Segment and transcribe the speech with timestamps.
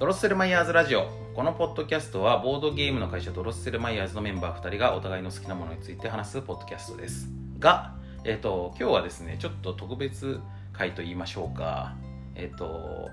[0.00, 1.10] ドロッセルマイヤーズラジオ。
[1.34, 7.28] このポッドキャストはボードゲームの会社ドロッセルマイヤーズのメンバー2人がお互いの好きなものについて話すポッドキャストです。
[7.58, 7.94] が、
[8.24, 10.40] えっと今日はですねちょっと特別
[10.72, 11.96] 会と言いましょうか。
[12.34, 13.10] えっと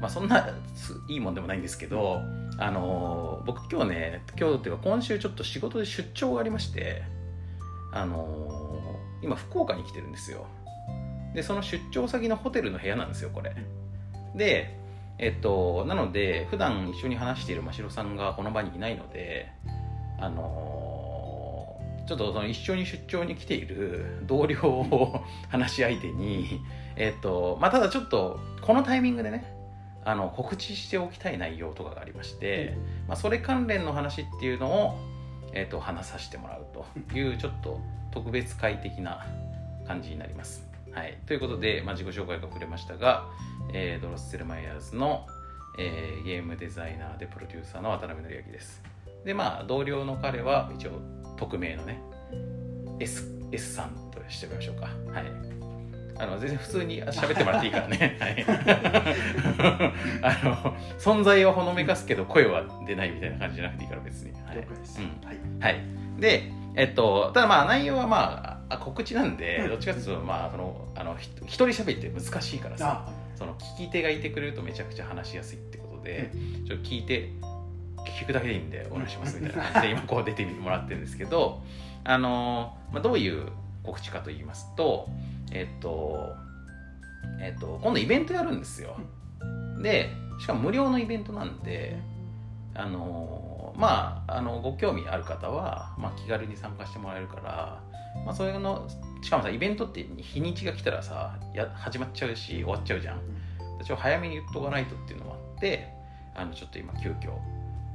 [0.00, 0.48] まあそんな
[1.08, 2.20] いいもんでもないんですけど
[2.58, 7.04] あの僕今日ね今日っていうか今週ちょっと仕事で出張がありまして
[7.92, 10.48] あの今福岡に来てるんですよ。
[11.32, 13.54] でその出張先のホテルの部屋なんですよこれ。
[14.34, 14.82] で
[15.24, 19.50] えっとなので普段一緒に話している真城さんがこの場にいないので
[20.20, 26.60] あのちょっとその一緒に出張に来ている 同僚を話し相手に
[26.96, 29.50] えっとまあただちょっとこのタイミングでね
[30.04, 32.76] あの告知しておきたい内容とかがありまして、
[33.08, 34.98] まあ、それ関連の話っていうのを、
[35.54, 36.84] えっと話させてもらうと
[37.18, 39.24] いうちょっと特別会的な
[39.86, 40.68] 感じになります。
[40.94, 43.26] はい、ということで、まあ、自己紹介が遅れましたが、
[43.72, 45.26] えードロッセルマイヤーズの、
[45.78, 48.82] えーゲームデザイナーでプロデューサーの渡辺則明です。
[49.24, 51.00] で、まあ、同僚の彼は一応、
[51.36, 52.00] 匿名のね、
[53.00, 54.86] S, S さんとしてみましょうか。
[55.12, 55.54] はい。
[56.16, 58.16] あの全然普通に喋ってもらっていいからね。
[58.20, 58.44] はい。
[60.22, 64.32] あの、存在をほのめかすけど声は出ないみたいな感じじゃなくていいから別に。
[64.46, 64.66] はいはい。
[65.60, 65.80] はい。
[66.20, 76.30] で、えっと、ただまあ内容はまあ、あ告知なんで、うんどっちかというと、まあ、その、あの、ひ一人喋りって難しいからさ、あ、その聞き手がいてくれるとめちゃくちゃ話しやすいってことで、
[76.66, 77.30] ちょっと聞いて、
[78.20, 79.70] 聞くだけでいいんでお願いしますみたいな。
[79.70, 81.62] 感 じで今こう出てもらってるんですけど、
[82.04, 83.48] あの、まあ、どういう
[83.82, 85.08] 告知かと言いますと、
[85.52, 86.34] えっと、
[87.40, 88.96] えっと、今度イベントやるんですよ。
[89.82, 91.98] で、しかも無料のイベントなんで、
[92.76, 97.80] あのまああのご興味ある方は、まあ、気軽に参加してもらえるから、
[98.24, 98.88] まあ、そういうの
[99.22, 103.18] しかもさイベントって日にちが来たらさや始まっちゃうし終わっちゃうじゃん
[103.84, 105.88] ちょっと早めに言っとかないとっていうのもあって
[106.34, 107.32] あのちょっと今急遽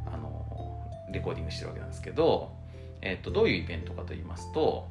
[0.05, 0.29] あの
[1.11, 2.51] レコーディングしてるわけなんですけど、
[3.01, 4.87] えっとどういうイベントかと言いますと,、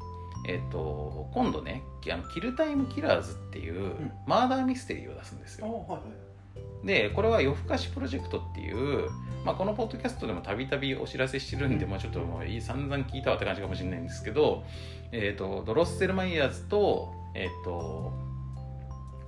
[0.48, 1.82] えっと今度ね
[2.12, 5.72] あのキルタイムキラーズっていうんマーダーミステリーを出すんですあ、よ。
[5.72, 6.27] はいはい。
[6.84, 9.08] でこれは夜更かしプロジェクトっていう、
[9.44, 14.64] まあ、このポッドキャストでもたびたびお知らせしてるんで、まあ、ちょっともういい散々聞いたわって感じかもしれないんですけど、
[15.12, 18.12] えー、とドロッセルマイヤーズと,、えー、と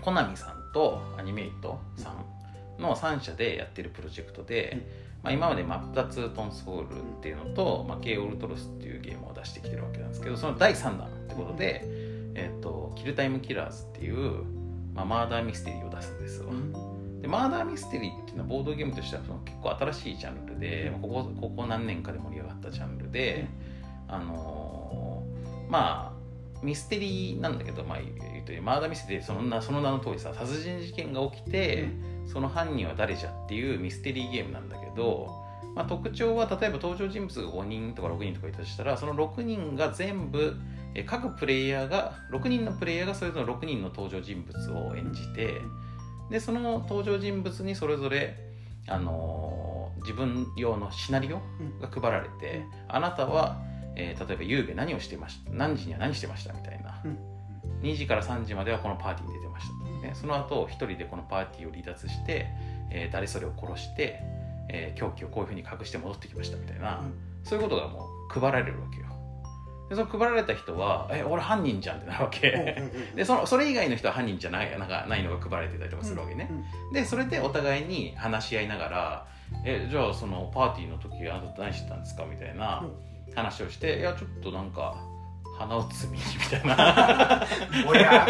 [0.02, 4.86] コナミさんとアニメイトさんの3社でやってるプロジェクトで、
[5.22, 11.82] まあ、今までマップタツートンソウルっていうのと、まあ、K オルトロスっていうゲームを出してきてるわけなんですけどその第3弾ってことで、
[12.34, 14.44] えー、とキルタイムキラーズっていう、
[14.94, 16.50] まあ、マーダーミステリーを出すんですよ。
[17.20, 23.46] でマーダーミステリーっていうのはボードゲームとしてはその結構新しいジャンルでここここ何年かで盛り上がったジャンルで、
[24.08, 24.90] あのー
[25.70, 26.20] まあ
[26.62, 31.88] ミステリーなんだけど、まあ、言うとマーダーミステリーその名その名の通りさ殺人事件が起きて、
[32.26, 35.28] その犯人は誰じゃっていうミステリーゲームなんだけど、
[35.74, 40.54] まあ、特徴は例えば登場人物が5人とか6人とかいたとしたらその6人が全部
[40.94, 45.62] え各プレイヤーが6人のプレイヤーがそれぞれ6人の登場人物を演じて
[46.30, 48.36] でその登場人物にそれぞれ、
[48.86, 49.60] あのー
[50.02, 51.42] 自分用のシナリオ
[51.78, 53.60] が配られて、あなたは、
[53.96, 57.18] えー例えば夕べ何をしてました何時には何してましたみたいな、うん。
[57.82, 59.72] 2時から3時まではこのパーティーに出てました。
[59.72, 62.46] と、ね、その後一人でこのパーティーを離脱して、
[62.90, 64.20] えー誰それを殺して、
[64.70, 67.02] えー凶器をこういうふうに隠して戻ってきましたみたいな、
[67.44, 69.06] そういうことがもう配られるわけよ
[69.90, 72.80] でその配られた人は「え俺犯人じゃん」ってなるわけ、
[73.16, 76.48] でそのそれ以外の人は犯人じゃないなんかないのが配られてたりとかするわけね、
[76.92, 79.26] でそれでお互いに話し合いながら
[79.66, 82.84] 「えじゃあそのパーティーの時あなた何してたんですか?」みたいな
[83.34, 84.94] 話をして「いやちょっとなんか
[85.58, 87.44] 鼻をつみ」みたいな。
[87.84, 88.28] おや。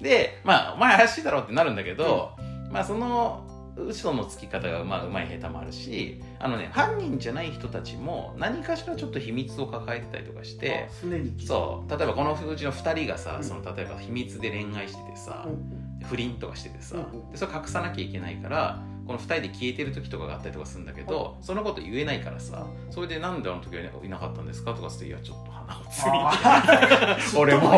[0.00, 2.36] でまあお前怪しいだろうってなるんだけど、
[2.70, 3.42] まあその
[3.76, 11.34] 嘘のつき方がまあうまい下手もあるしあのね犯人じゃない人たちも何かしらちょっと秘密を抱えてたりとかして常に。
[11.44, 11.90] そう。
[11.90, 13.44] 例えばこのうちの2人がさ、うん。
[13.44, 16.06] その例えば秘密で恋愛しててさ、うん。
[16.06, 24.72] 不倫とかしててさ、うんでそれ隠さなきゃいけないからこの2人で消えてる時とかがあったりとかするんだけど、そのこと言えないからさそれでなんであの時はいなかったんですか？
[24.74, 27.36] とかっていやちょっと鼻をつみあー。
[27.38, 27.70] 俺も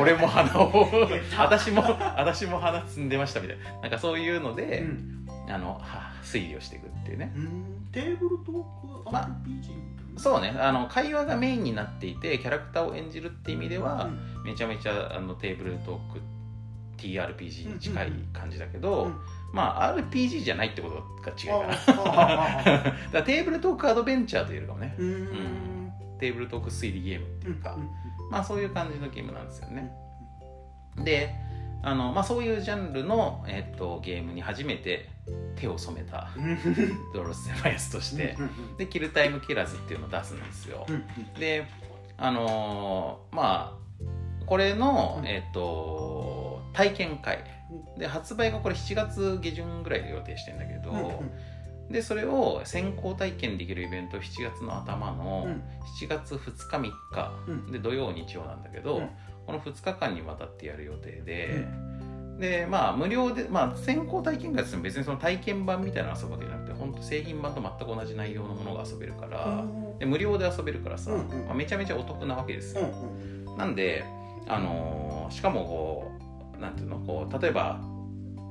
[0.00, 0.88] 俺も鼻を
[1.38, 3.80] 私も私も鼻つんでましたみたいな。
[3.82, 5.10] なんかそういうので、うん
[5.48, 7.32] あのは推理をしていくっていうね。
[7.36, 10.18] うんテーブルトークま RPG?
[10.18, 10.54] そうね。
[10.58, 14.08] あの会話がメインになっていてキャラクターを演じるって意味では、う
[14.40, 14.44] ん。
[14.44, 16.20] めちゃめちゃあのテーブルトーク
[16.98, 19.16] TRPG に近い感じだけど、うん。
[19.52, 22.94] まあ RPG じゃないってことが違いかなああああ。
[23.12, 24.94] だテーブルトークアドベンチャーと言えるかもね、
[26.18, 27.88] テーブルトーク推理ゲームっていうか、うん
[28.30, 29.92] まあそういう感じのゲームなんですよね。
[31.04, 31.34] で
[31.82, 35.10] あの、まあ、そういうジャンルの、えっとゲームに初めて
[35.56, 36.30] 手を染めた
[37.14, 38.36] ドロス・セマイアスとして。
[38.78, 40.86] でキルタイム・キラーズっていうのを出すんですよ。
[41.38, 41.66] で
[42.16, 43.84] あのーまあ
[44.46, 45.26] これの、うん。
[45.26, 47.44] えっと体験会。
[47.98, 51.22] で発売がこれ7月下旬ぐらいで予定してんだけど、
[51.90, 55.46] でそれを先行体験できるイベント7月の頭の
[56.00, 56.82] 7月2日3
[57.12, 57.72] 日うん。
[57.72, 59.10] で土曜日曜なんだけど、うん。
[59.46, 61.66] この2日間にわたってやる予定で、
[62.38, 69.64] でまあ無料で、まあ、先行体験会です別にその体験版みたいなの遊ぶわけじゃなくて本当製品版と全く同じ内容のものが遊べるから、
[69.98, 71.46] で無料で遊べるからさ、うんうん。
[71.46, 72.82] まあ、めちゃめちゃお得なわけですよ、
[73.56, 74.04] なんで、
[74.48, 76.12] あのーしかもこ
[76.58, 77.80] うなんていうのこう例えば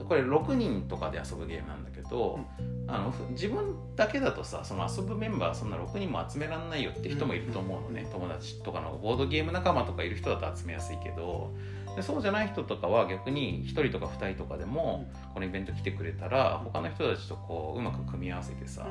[0.08, 2.40] これ6人とかで遊ぶゲームなんだけど、
[2.88, 11.54] あのふ自分だけだとさその遊ぶメンバーそんな6人も集めらんないよって人もいると思うのね、友達とかのボードゲーム仲間とかいる人だと集めやすいけど
[11.96, 18.88] でそうじゃない人とかは逆に1人とか2人とかでもこのイベント来てくれたら他の人たちとこううまく組み合わせてさ、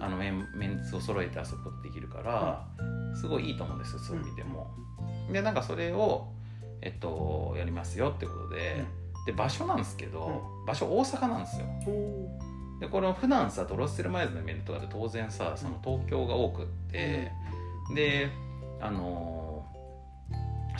[0.00, 2.66] あのメンメンツを揃えて遊ぶことできるから、
[3.14, 4.70] すごいいいと思うんですよそういう意味でも。
[5.32, 6.32] でなんかそれを、
[6.82, 8.84] えっと、やりますよってことで,、
[9.26, 11.66] で場所なんですけど、場所大阪なんですよ。
[12.80, 17.30] でこれ普段さドロッセルマイズのイベントとかで当然さその東京が多くって、
[17.94, 18.28] で
[18.80, 19.39] あのー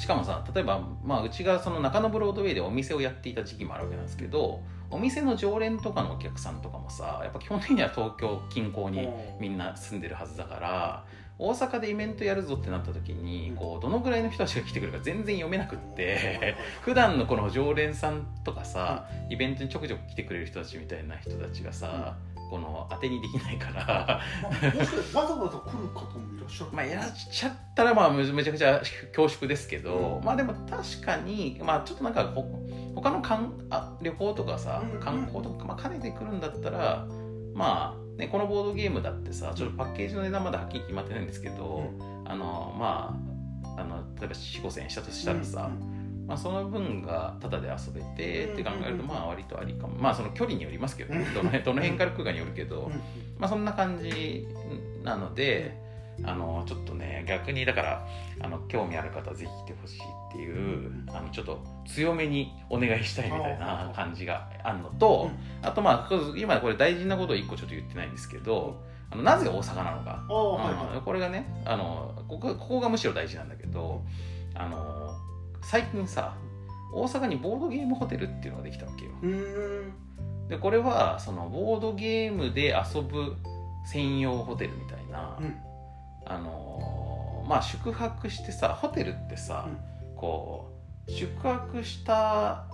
[0.00, 11.04] しかもさ例えば、まあ、うちがその中野ブロードウェイでお店をやっていた時期もあるわけなんですけどお店の常連とかのお客さんとかもさやっぱ基本的には東京近郊にみんな住んでるはずだから
[11.38, 22.16] 大阪でイベントやるぞってなった時にこうどのぐらいの人たちが来てくるか全然読めなくって普段のこの常連さんとかさイベントにちょくちょく来てくれる人たちみたいな人たちがさ
[22.50, 24.20] この当てにできないから。
[24.74, 26.70] もしわざわざ来る方もいらっしゃる。
[26.72, 28.80] まあやっちゃったらまあめめちゃくちゃ
[29.14, 30.24] 恐縮ですけど、うん。
[30.24, 32.44] まあでも確かにまあちょっとなんかほ
[32.94, 37.06] 他のかんあ旅行とかさうん観光とか、まあ、兼ねてくるんだったら
[37.54, 41.90] まあねこのボードゲームだってさちょっとパッケージの値段まだはっきり決まってないんですけど、
[42.26, 43.16] あのま
[43.76, 45.70] ああの例えば4 5千円したとしたらさ、
[46.30, 49.96] まあ、その分がタダで遊べてって考えるとまあ割とありかも。
[49.98, 51.26] まあその距離によりますけどね。
[51.34, 52.88] どの辺どの辺から来るかによるけど、
[53.36, 54.46] まあそんな感じ
[55.02, 55.76] なので
[56.22, 58.06] あのちょっとね逆にだから
[58.40, 68.80] あの興味ある方はぜひ来てほしいっていうあのちょっと強めにお願いしたいみたいな感じがあるのとあとまあ今これ大事なことを1個ちょっと言ってないんですけど
[69.10, 70.24] あのなぜ大阪なのか。
[71.04, 74.04] これがねあのここここがむしろ大事なんだけど
[74.54, 75.09] あの
[75.62, 76.34] 最近さ
[76.92, 79.12] 大阪にボードゲームホテルっていうのができたわけよ。
[80.48, 83.36] でこれはそのボードゲームで遊ぶ
[83.86, 85.54] 専用ホテルみたいな、うん。
[86.26, 89.68] あのまあ宿泊してさホテルってさ、
[90.16, 90.72] こ
[91.06, 92.66] う宿泊した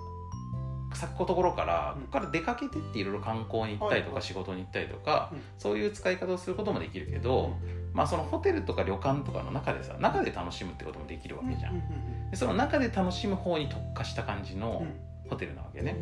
[0.95, 2.03] さところからうん。
[2.03, 5.43] ここから出かけてっていろいろ観光に行ったりとかはい仕事に行ったりとか、うん。
[5.59, 7.55] そういう使い方をすることもできるけど、
[7.97, 14.87] まあそのホテルとか旅館とかの中でさ中で楽しむってこともできるわけじゃん、でその中で楽しむ方に特化した感じの
[15.31, 15.97] ホテルなわけね、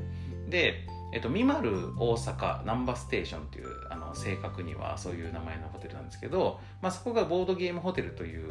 [0.49, 8.51] で、えっと、ミマル大阪ナンバーステーションっていうあの正確にはそういう名前のホテルなんですけど、まあ、そこがボードゲームホテルという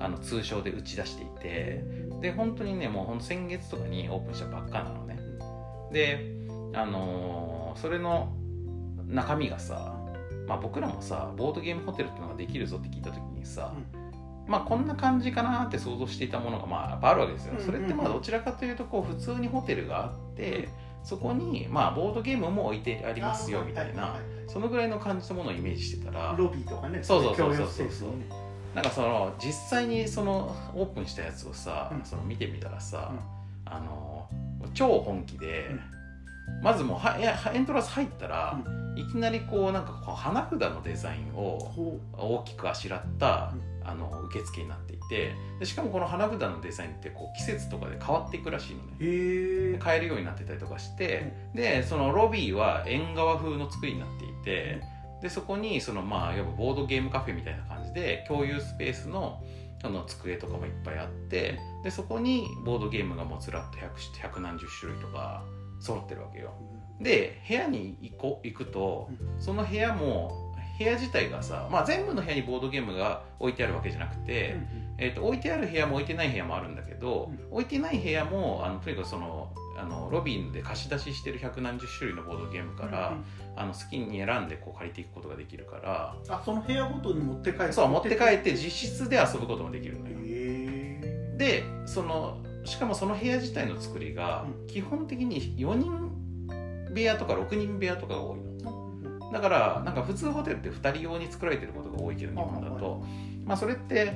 [0.00, 1.84] あの通称で打ち出していて
[2.20, 5.18] で本当にねもうほんと先月とかにオープンしたばっかなのね。
[5.92, 6.34] で
[6.74, 8.32] あのーそれの
[9.06, 9.94] 中身がさ、
[10.46, 13.72] まあ、僕らもさボードゲームホテルっていうのができるぞって聞いた時にさ、
[14.46, 17.54] まあこんな感じかなって想像していたものがまあやっぱあるわけですよ。
[17.58, 20.68] それってまあどちらかというとこう普通にホテルがあって
[21.02, 24.16] そこにまあボードゲームも置いてありますよみたいな
[24.48, 28.26] そのぐらいの感じのものをイメージしてたらロビーとかねそうそうそうそう共用スペースにね。
[28.74, 32.04] なんかその実際にそのオープンしたやつをさうん。
[32.04, 33.72] その見てみたらさうん。
[33.72, 34.28] あの
[34.74, 35.70] 超本気で
[36.62, 38.58] まずもうはいやエントランス入ったら
[38.94, 43.52] いきなりこうなんかこう花札のデザインをほ大きくあしらった
[43.84, 48.96] あの受付になっていてでしかもこの花札のデザインってこう季節とかで変わっていくらしいのね。
[49.82, 50.00] 変え。
[50.02, 54.82] るようになってたりとかしてでそのロビーは縁側風の作りになっていて
[55.22, 59.42] でそこにそのまあいわばボードゲームカフェみたいな感じで共有スペースの
[59.84, 65.42] あの机とかもいっぱいあってでそこにボードゲームがもうずらっと百百何十種類とか
[65.82, 66.52] 揃ってるわけよ。
[67.00, 70.30] で部屋に行こ行くとその部屋も
[70.78, 74.56] 部屋自体がさ、まあ、全部の部屋にボードゲームが置いてあるわけじゃなくて、
[74.98, 83.16] えー、と置いてある部屋も置いてない部屋もあるんだけど、置いてない部屋もあのとにかくそのあのロビーで貸し出ししてる百何十種類のボードゲームから、
[83.56, 90.12] あの好きに選んでこう借りていくことができるからあその部屋ごとに持って帰ってそう持って帰って実質で遊ぶこともできるのよ。
[91.36, 94.66] でそのしかもその部屋自体の作りがうん。
[94.66, 96.12] 基本的に4人
[96.92, 99.30] 部屋とか6人部屋とかが多いの。
[99.32, 103.02] だからなんか普通ホテルって2人用に作られてることが多いけど日本だと。
[103.44, 104.12] まあそれって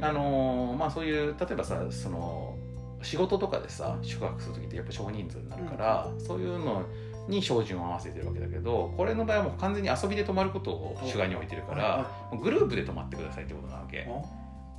[0.00, 2.56] あのーまあそういう例えばさその
[3.02, 6.84] 仕事とかでさ宿泊する時ってやっぱ少人数になるから、そういうの
[7.28, 12.06] に照準を合わせてるわけだけどこれの場合はもう完全に遊びで泊まることを主眼に置いてるから、
[12.38, 14.06] グループで泊まってくださいってことなわけ。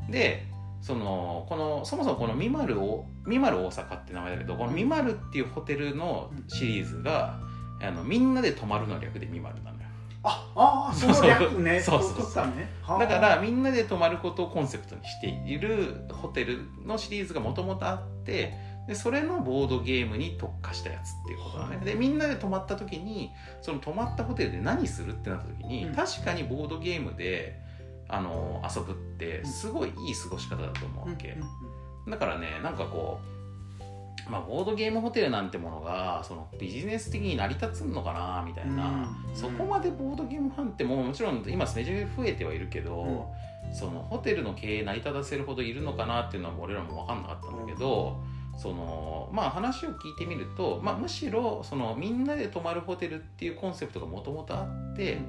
[0.10, 0.46] で
[0.82, 7.40] そのこのそもそもこのミマルをミマル大阪って名前だけどこのミマルっていうホテルのシリーズが、
[7.82, 9.82] あのみんなで泊まるの略でミマルなのよ。
[10.24, 11.80] あああその略ね。
[11.82, 12.46] そうそうそう。
[12.48, 12.70] ね。
[12.82, 13.00] はあ。
[13.00, 18.54] だからみんなで泊まることをコンセプトにしているホテルのシリーズがもともとあって
[18.88, 21.78] でそれのボードゲームに特化したやつっていうことだね。
[21.84, 25.96] でみんなで泊まった時にその泊まったホテルで何するってなった時に、うん。
[25.96, 27.60] 確かにボードゲームで
[28.12, 31.38] あの遊ぶってすごいいい過ごし方だと思うわけ、
[32.10, 33.20] だからねなんかこ
[34.28, 39.36] う、まあ、ボードゲームホテルなんてものがそのビジネス的に成り立つのかなみたいな、うん。
[39.36, 43.32] そこまでボードゲームファンってもうもちろん今めちゃめちゃ増えてはいるけど、
[43.74, 48.22] そのホテルの経営成り立たせるほどいるのかなっていうのは俺らも分かんなかったんだけど、
[48.58, 55.20] そのまあ話を聞いてみると、まあ、むしろそのみんなで泊まるホテルっていうコンセプトがもともとあって、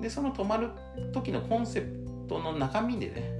[0.00, 0.70] でその泊まる
[1.12, 3.38] 時のコンセプトの中身でね、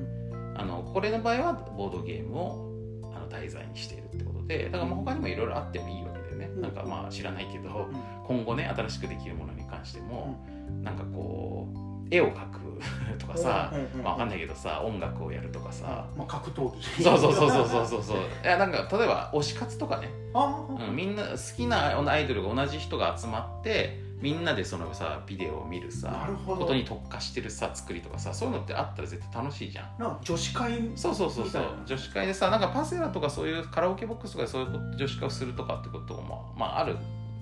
[0.57, 6.63] あのこれの場合はボードゲームをあの題材にしているってことでだからまあ他にもいろいろあってもいいわけだよね、うん。
[6.63, 7.97] なんかまあ知らないけど、うん。
[8.27, 10.45] 今後ね新しくできるものに関しても、
[10.83, 12.59] なんかこう絵を描く
[13.19, 17.03] とかさ、まあ、わかんないけどさ音楽をやるとかさ、まあ格闘技。
[17.03, 18.03] そうそうそうそうそうそう。
[18.03, 26.63] そ ういやなんか例えば推し活とかね、あうん、みんな好きなアイドルが同じ人が集まってみんなでそのさビデオを見るなさるほど。
[26.63, 30.01] ことに特化してるさ作りとかさそういうのってあったら絶対楽しいじゃん。
[30.01, 30.91] なんか女子会？
[30.97, 31.63] そうそうそうそう。
[31.87, 36.97] 女子会でさなんかパセラとかそういうカラオケボックスとかでそういう女子会をするとかってことも、まあ、ある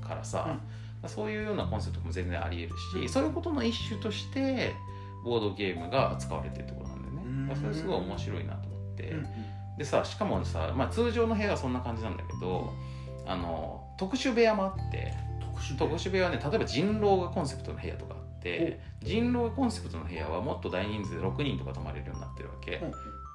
[0.06, 0.58] からさ、
[1.06, 3.08] そういうようなコンセプトも全然ありえるし、うん。
[3.08, 4.74] そういうことの一種として
[5.24, 7.56] ボードゲームが使われてるってことなんだよね、うん。
[7.56, 9.26] それすごい面白いなと思って、うん。
[9.78, 12.72] でさしかもさ、まあ、通常の部屋はそんな感じなんだけど
[13.26, 15.12] あの特殊部屋もあって
[15.78, 16.26] 特殊部屋。
[16.26, 22.82] はね例えば人狼がコンセプトの部屋とかあって人狼がコンセプトの部屋はもっと大人数で6人とか泊まれるようになってるわけ、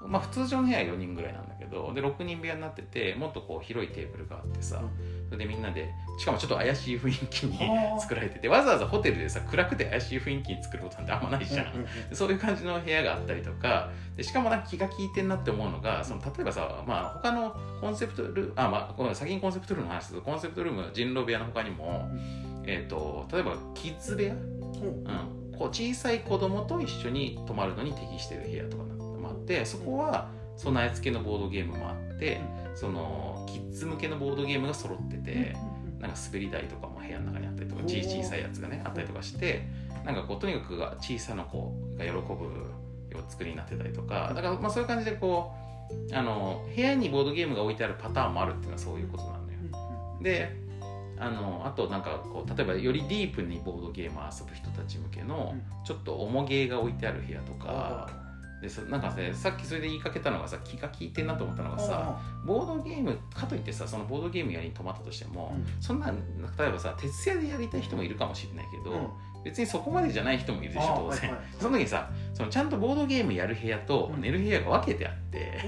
[0.08, 4.81] まあ普通常の部屋は4人ぐらいなんだけどで6人部屋になっててもっとこう広いテーブルがあってさ、
[5.27, 5.89] それでみんなで
[6.20, 22.10] しかもちょっと怪しい雰囲気にはあ作られててわざわざホテルでさ暗くて怪しい雰囲気に作ることなんてあんまないじゃん、そういう感じの部屋があったりとかでしかもなんか気が利いてんなって思うのがその例えばさ、まあ、他のコンセプトルあ、まあ、先にコンセプトルームの話するとコンセプトルーム人狼部屋の他にも、
[22.65, 28.90] えー、と例えばキッズ部屋、うん、こう小さい子供と一緒に泊まるのに適してる部屋とか
[29.51, 32.39] てそこは備え付けのボードゲームもあって
[32.75, 35.55] そのキッズ向けのボードゲームが揃ってて。
[36.01, 39.67] なんか滑り台とかも部屋の中にあったりとか小さいやつがねあったりとかして
[40.03, 42.20] なんかこうとにかくが小さな子が喜ぶ
[43.13, 45.53] お作りになってたりとかだからまあそういう感じでこ
[46.10, 50.22] うあの部屋にボードゲームが置いてあるパターンもあるっていうのはそういうことなのよ。
[50.24, 50.60] で
[51.20, 55.53] あのあとなんかこう例えばよりディープにボードゲームを遊ぶ人たち向けの
[55.86, 58.10] ちょっと重ゲーが置いてある部屋とか
[58.62, 69.12] でそなんかねさっきそれで言いかけたのがさ気が利いてんなと思ったのがさボードゲームかといってさそのボードゲームやりに泊まったとしても、そんな例えばさ徹夜でやりたい人もいるかもしれないけど、
[69.44, 75.63] 別にそこまでじゃない人もいるでしょ当然、その時にさそのちゃんとボードゲームやる部屋と寝る部屋が分けてあって、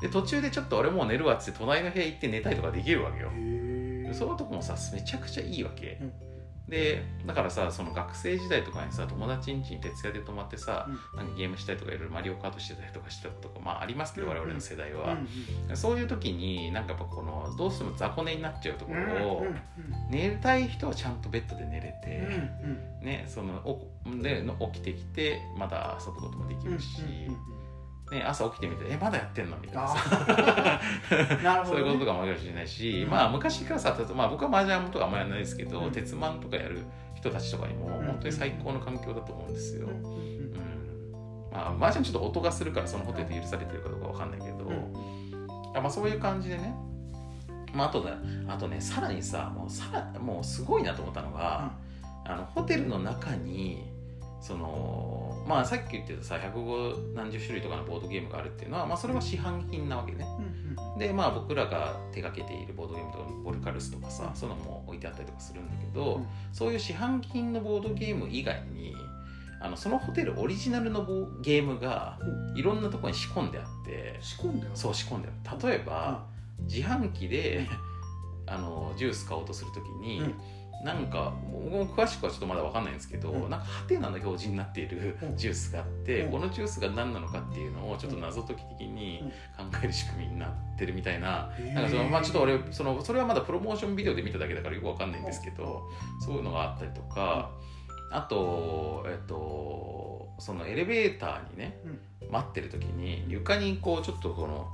[0.00, 3.30] で途中でちょっと俺もう寝るわっつって隣の部屋行って寝たりとかできるわけよ、
[4.12, 6.27] そういうとこもさめちゃくちゃいいわけ、うん
[6.68, 15.16] でだからさその学生時代とかにさ友達ん家に徹夜で泊まってさ、なんかゲームしたりとかいろいろマリオカートしてたりとかしてたとかまあありますけど、うん我々の世代は、
[15.74, 19.46] そういう時になんかやっぱこのどうしても雑魚寝になっちゃうところを、
[20.10, 22.28] 寝たい人はちゃんとベッドで寝れて、
[23.02, 23.88] ね、そのお
[24.22, 27.02] での起きてきてまだ遊ぶこともできるし、
[28.10, 29.88] ね、朝起きてみて「えまだやってんの?」みたいな。
[29.88, 29.98] さ
[31.66, 33.10] そういうこととかもあるかもしれないし、うん。
[33.10, 35.90] まあ昔からさ、まあ、僕は麻雀とかあんまりやらないですけど、うん。
[35.90, 36.84] 鉄マンとかやる
[37.14, 38.06] 人たちとかにもうん。
[38.06, 39.86] 本当に最高の環境だと思うんですよ。
[39.86, 40.52] うん。
[41.52, 44.70] まあ、麻雀ちょっと音がするからそのホテルで許されてるかどうかわかんないけど、
[45.74, 46.74] あまあ、そういう感じでね、
[47.74, 48.12] まあ、あとだ
[48.46, 51.72] あとねさらにさもうさらもうすごいなと思ったのが、
[52.24, 53.90] あのホテルの中に
[54.40, 60.26] そのまあさっき言ってたさ105何十種類とかのボードゲームがあるっていうのは、まあ、それは市販品なわけね。
[60.98, 66.26] でまあ僕らが手掛けているボードゲームとかボルカルスとかさそういうのも置いてあったりとかするんだけど、うん。
[66.52, 68.94] そういう市販品のボードゲーム以外に
[69.60, 72.18] あのそのホテルオリジナルのボーゲームが
[72.54, 75.28] いろんなところに仕込んであって仕込んだよそう仕込んで
[75.66, 76.26] 例えば、
[76.60, 77.66] 自販機で
[78.46, 80.34] あのジュース買おうとするときに、うん
[80.84, 83.50] なんか僕も詳しくはちょっとまだ分かんないんですけど、うん。
[83.50, 85.36] なんかハテナの表示になっているうん。
[85.36, 86.30] ジュースがあって、うん。
[86.32, 91.50] このジュースが何なのかっていうのをちょっと謎解き的に考える仕組みになってるみたいな。
[91.58, 91.74] へー。
[91.74, 95.82] なんかそのまあ、ちょっと俺そのそれはまだプロモーションビデオで見ただけだからよくわかんないんですけど
[96.20, 97.50] そういうのがあったりとか
[98.12, 101.80] あとえっとそのエレベーターにね
[102.30, 104.70] 待ってる時に床にこうちょっとこの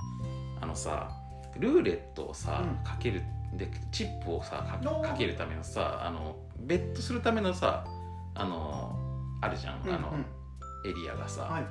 [0.61, 1.09] あのさ
[1.59, 2.83] ルーレットをさうん。
[2.83, 3.23] かける
[3.57, 7.85] でチップをさかけるためのさあのベットするためのさ
[8.33, 8.99] あの
[9.41, 10.25] あるじゃん、うんあのうん。
[10.89, 11.63] エリアがさ、はいはい。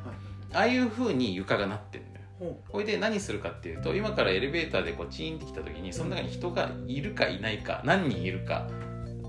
[0.53, 2.15] ああいう風に床がなってるのよ。
[2.39, 8.69] ほこれで何するかっていうと今からエレベーターでこうチーンってきた時にその中に人がいるかいないか何人いるか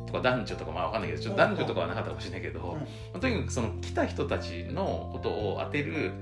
[0.08, 2.78] とか男女とかまあ分かんないけどちょっと男女とかはなかったかもしれないけど、
[3.20, 6.14] とにかくその来た人たちのことを当てる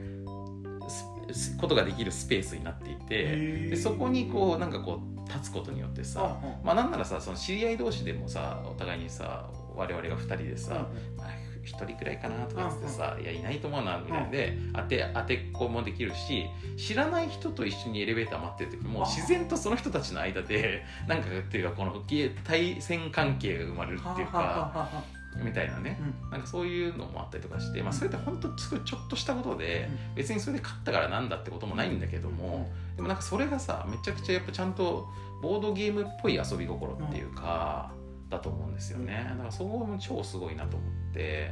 [1.60, 3.36] ことができるスペースになっていて
[3.70, 10.88] でそこにこうなんかこう立つことによってさまあなんならさその知り合い同士でもさお互いにさ我々が2人でさ、
[11.18, 11.28] まあ、
[11.64, 16.46] 1人くらいかなとかっつってさ、いやいないと思うなみたいなんで、当て当てっこもできるし
[16.78, 22.04] 知らない人と一緒にエレベーター待ってる時もあ自然とその人たちの間でなんかっていうかこの
[22.44, 25.04] 対戦関係が生まれるっていうか
[25.42, 26.00] みたいなね。
[26.32, 35.08] なんかそういうのもあったりとかして、まあ、それって本当すごいちょっとしたことで別にそれで勝ったからなんだってこともないんだけどもでもなんかそれがさめちゃくちゃやっぱちゃんと
[35.42, 37.92] ボードゲームっぽい遊び心っていうか、
[38.30, 39.26] だと思うんですよね。
[39.30, 41.52] だからそこも超すごいなと思って。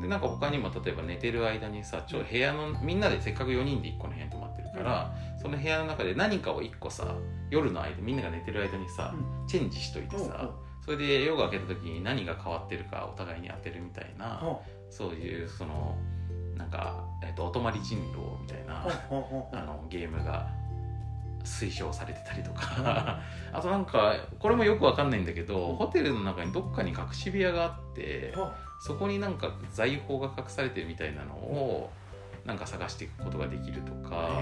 [0.00, 7.16] でなんか他にも例えば寝てる間にさちょ部屋のみんなでせっかく4人で1個の部屋に泊まってるから、その部屋の中で何かを1個さ
[7.50, 9.14] 夜の間みんなが寝てる間にさ、
[9.46, 10.50] チェンジしといてさ、
[10.90, 14.42] それで夜が明けた時に何が変わってるかお互いに当てるみたいな、
[14.90, 15.96] そういうその
[16.56, 18.84] なんか、えっとお泊まり人狼みたいな、
[19.52, 20.50] あのゲームが
[21.44, 23.20] 推奨されてたりとか。
[23.54, 28.34] あとなんかこれもよくわかんないんだけどホテルの中にどっかに隠し部屋があって
[28.80, 31.92] そこになんか財宝が隠されてるみたいなのを
[32.44, 34.40] なんか探していくことができるとか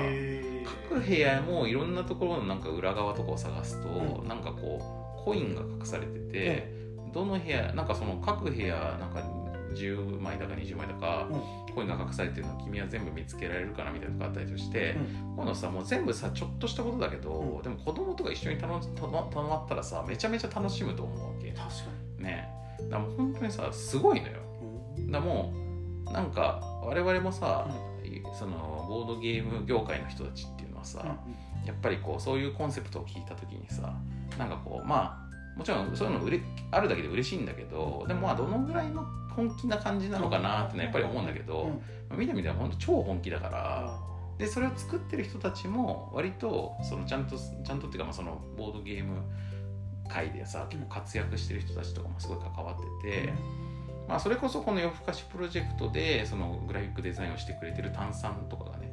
[0.88, 4.28] 各部屋もいろんなところのなんか裏側とかを探すと、うん。
[4.28, 6.72] なんかこうコインが隠されてて、
[7.12, 9.22] どの部屋なんかその各部屋なんか
[9.74, 11.28] 10枚だか20枚だか、
[11.74, 14.96] コインが隠されてるのを君は全部見つけられるかなみたいなのがあったりとして、
[15.36, 17.62] 今度さもう全部さちょっとしたことだけど、うん。
[17.62, 21.50] でも子供とか一緒に頼ん頼頼まったらさめちゃめちゃ楽しむと思うわけ。
[21.50, 21.64] 確か
[22.18, 22.48] ね。
[22.80, 24.32] だからもう本当にさすごいのよ。
[24.96, 25.52] にだからも
[26.06, 27.68] うなんか我々もさ、
[28.32, 31.18] そのボードゲーム業界の人たちっていうのはさ、
[31.66, 33.94] やっぱりこうそういうコンセプトを聞いた時にさ
[34.36, 41.70] なんかこうまあもちろんそういうのうれあるだけで嬉しいんだけどでもまあどのぐらいの本気な感じなのかなってのはやっぱり思うんだけど、
[42.08, 43.98] まあ見てみたら本当超本気だから
[44.38, 49.22] でそれを作ってる人たちも割とそのちゃんとちゃんとっていうかまあそのボードゲーム
[50.08, 53.32] 界でさ結構活躍してる人たちとかもすごい関わってて、
[54.08, 58.90] まあ、それこそこの夜更かしプロジェクトでそのグラフィックデザインをしてくれてる炭酸とかがね、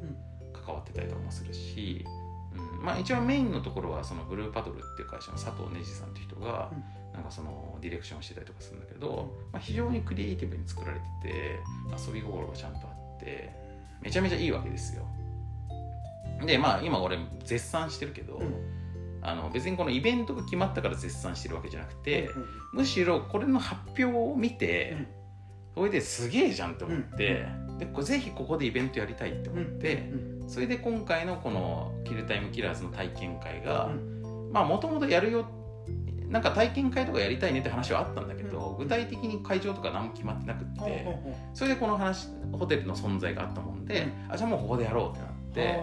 [0.52, 2.04] 関わってたりとかもするし、
[2.56, 2.84] うん。
[2.84, 6.84] まあ、一番メインのところはそのブルーパドルっていう会社の佐藤ねじさんっていう人がうん。
[7.16, 11.60] なんかそのディレクションをしてたりとかするんだけど、まあ、非常にクリエイティブに作られてて
[12.06, 13.50] 遊び心がちゃんとあって
[14.02, 15.06] めちゃめちゃいいわけですよ。
[16.44, 18.42] でまあ今俺絶賛してるけど、
[19.22, 22.28] あの別にこのイベントが決まったから絶賛してるわけじゃなくて、
[22.74, 24.98] むしろこれの発表を見て、
[25.74, 27.46] それですげえじゃんって思って、
[27.78, 30.12] でこれぜひここでイベントやりたいって思って、
[30.46, 33.90] それで今回のこの「キルタイムキラーズ」の体験会が、
[34.52, 35.46] まあもともとやるよ
[36.28, 38.78] なんか体験会とかやりたいねって話はあったんだけど、うん。
[38.78, 41.06] 具体的に会場とか何も決まってなくって、
[41.54, 45.80] それでこの話ホテルの存在があったもんで、あじゃあもうここでやろうってなって、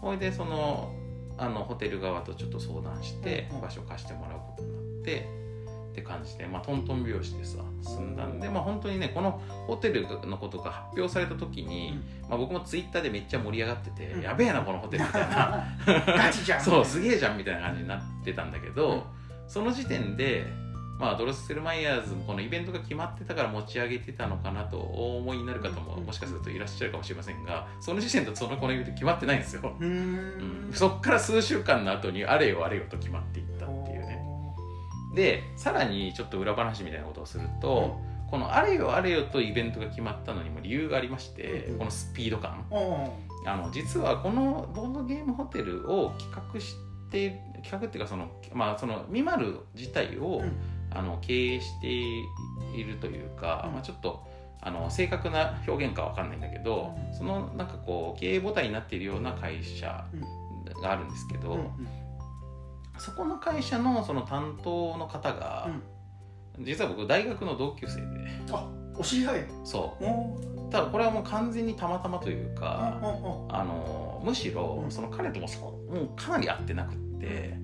[0.00, 0.92] それでその
[1.38, 3.60] あのホテル側とちょっと相談してうん。
[3.60, 5.39] 場所貸してもらうことになって
[5.90, 11.98] って感じで、まあ、トントン拍子でさ進んだんで、まあ、本当にねこのホテルのことが発表された時に、
[12.28, 14.22] まあ、僕もツイッターでめっちゃ盛り上がってて、うん。
[14.22, 15.64] やべえなこのホテルみたいな。
[16.06, 16.60] ガチじゃん。
[16.60, 19.02] そうすげえじゃんみたいな感じになってたんだけど、うん。
[19.48, 20.46] その時点で、
[20.98, 26.04] まあ、ドロッセルマイヤーズもこのイベントが決まってたから持ち上げてたのかなとお思いになる方もうん。
[26.04, 29.74] もしかするといらっしゃるかもしれませんがその時点でそのこのイベント決まってないんですよ。
[29.80, 30.70] うんん。
[30.74, 33.66] そっから数週間の後にあれよあれよと決まっていった
[35.20, 42.64] でさらにちょっと裏話みたいなことをすると、このあれよあれよとイベントが決まったのにも理由がありまして、うんこのスピード感。
[42.70, 42.74] う
[43.46, 46.74] んあの実はこのボードゲームホテルを企画し
[47.10, 50.52] て企画っていうかそのまあそのミマル自体を、うん。
[50.92, 53.74] あの経営しているというか、うん。
[53.74, 54.26] まあ、ちょっと
[54.60, 57.14] あの正確な表現かわかんないんだけど、うん。
[57.14, 60.40] そのなんかこう経営母体になっているような会社うん。
[60.80, 61.60] があるんですけど、うん
[63.00, 65.68] そこの会社のその担当の方が、
[66.60, 68.06] 実は僕大学の同級生で。
[68.52, 69.44] あお知り合い。
[69.64, 70.36] そお
[70.68, 74.90] うただこれはもう完全にたまたまというか、ああのむしろうん。
[74.90, 77.56] その彼ともそもうかなり会ってなくって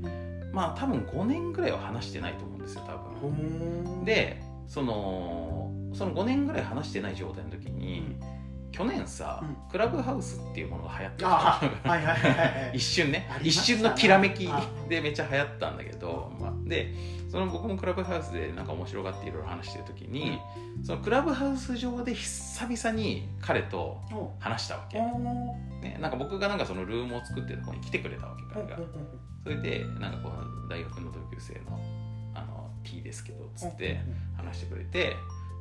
[0.53, 2.97] まあ多分5年ぐらいは話してないと思うんですよ多
[3.27, 4.05] 分。
[4.05, 8.17] でそのその5年ぐらい話してない状態の時に、
[8.73, 9.57] 去年さ、うん。
[9.71, 11.57] クラブハウスっていうものが流行った。
[11.57, 12.77] あじゃんはいはいはいはい。
[12.77, 13.29] 一瞬ね。
[13.31, 13.79] ありましたね。
[13.79, 14.63] 一瞬のきらめきあ。
[14.89, 16.95] でめっちゃ流行ったんだけど、まあ、で
[17.31, 20.39] その僕もクラブハウスでなんか面白がっていろいろ話してる時に、
[20.85, 24.35] そのクラブハウス上で久々に彼とお。
[24.39, 25.19] 話したわけ、お
[25.83, 28.79] ね、なんか僕がなんかそのルームを作ってるところに来てくれたわけ彼が。
[29.43, 31.81] それでなんかこう大学の同級生の
[32.35, 34.01] あの T ですけどつって
[34.37, 35.17] 話してくれて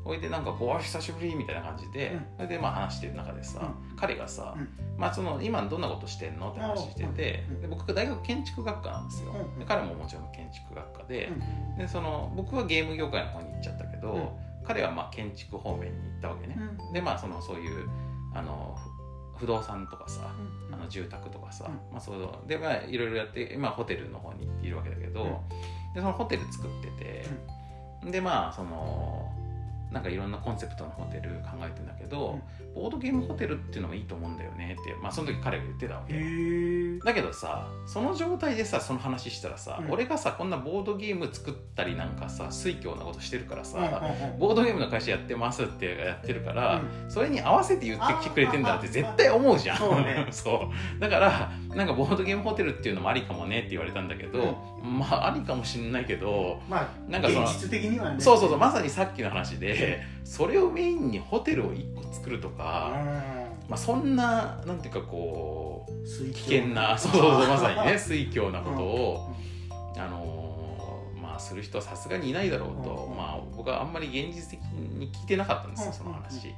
[0.05, 2.25] ほいでなんかこうあ久しぶりみたいな感じで、うん。
[2.37, 4.69] それでまあ話してる中でさ、う彼がさ、うん。
[4.97, 7.61] まあその今どんなことしてんのって話してて、うん。
[7.61, 9.59] で僕大学建築学科なんですよ、うん。
[9.59, 11.31] で彼ももちろん建築学科で,、
[11.73, 11.77] うん。
[11.79, 16.55] でその僕はゲーム業界の方に行っちゃったけど、彼はまあ建築方面に行ったわけね、
[16.87, 16.93] うん。
[16.93, 17.89] でまあそのそういう
[18.35, 18.77] あの
[19.37, 20.31] ふ不動産とかさ、
[20.71, 21.73] あの住宅とかさ、うん。
[21.91, 25.29] まあ、そうでまあいろいろやって今ホテルの方にいるわけだけど、うん。
[25.95, 29.31] でそのホテル作ってて、でまあその
[29.95, 32.37] なんかいろんなコンセプトのホテル考えてんだけど、
[32.75, 36.13] ボードゲームホテルっていうのもいいと思うんだよねって、まあ、その時彼が言ってたわけ、
[37.05, 39.91] だけどさその状態でさその話したらさ、うん。
[39.91, 49.77] 俺がさこんなボードゲーム作ったりなんかさ水教なことしてるからさ、うんボードゲームの会社やってますってやってるから、うそれに合わせて言ってきてくれてんだって絶対思うじゃん。
[49.77, 50.27] そうね。
[50.31, 50.99] そう。
[50.99, 58.19] だからなんかボードゲームホテルっていうのもありかもねって言われたんだけど、まあありかもしんないけどまあなんかその現実的にはね。
[58.19, 62.64] そうそうそうまさにさっきの話でそれをメインにホテルを1個作るとか、
[63.67, 69.33] まあ、そんななんていうかこう危危険な そうそうまさにね水教なことを、
[69.97, 70.45] あのー
[71.21, 73.17] まあする人はさすがにいないだろうと、うん。
[73.17, 75.93] まあ僕はあんまり現実的に聞いてなかったんですようん。
[75.93, 76.53] その話。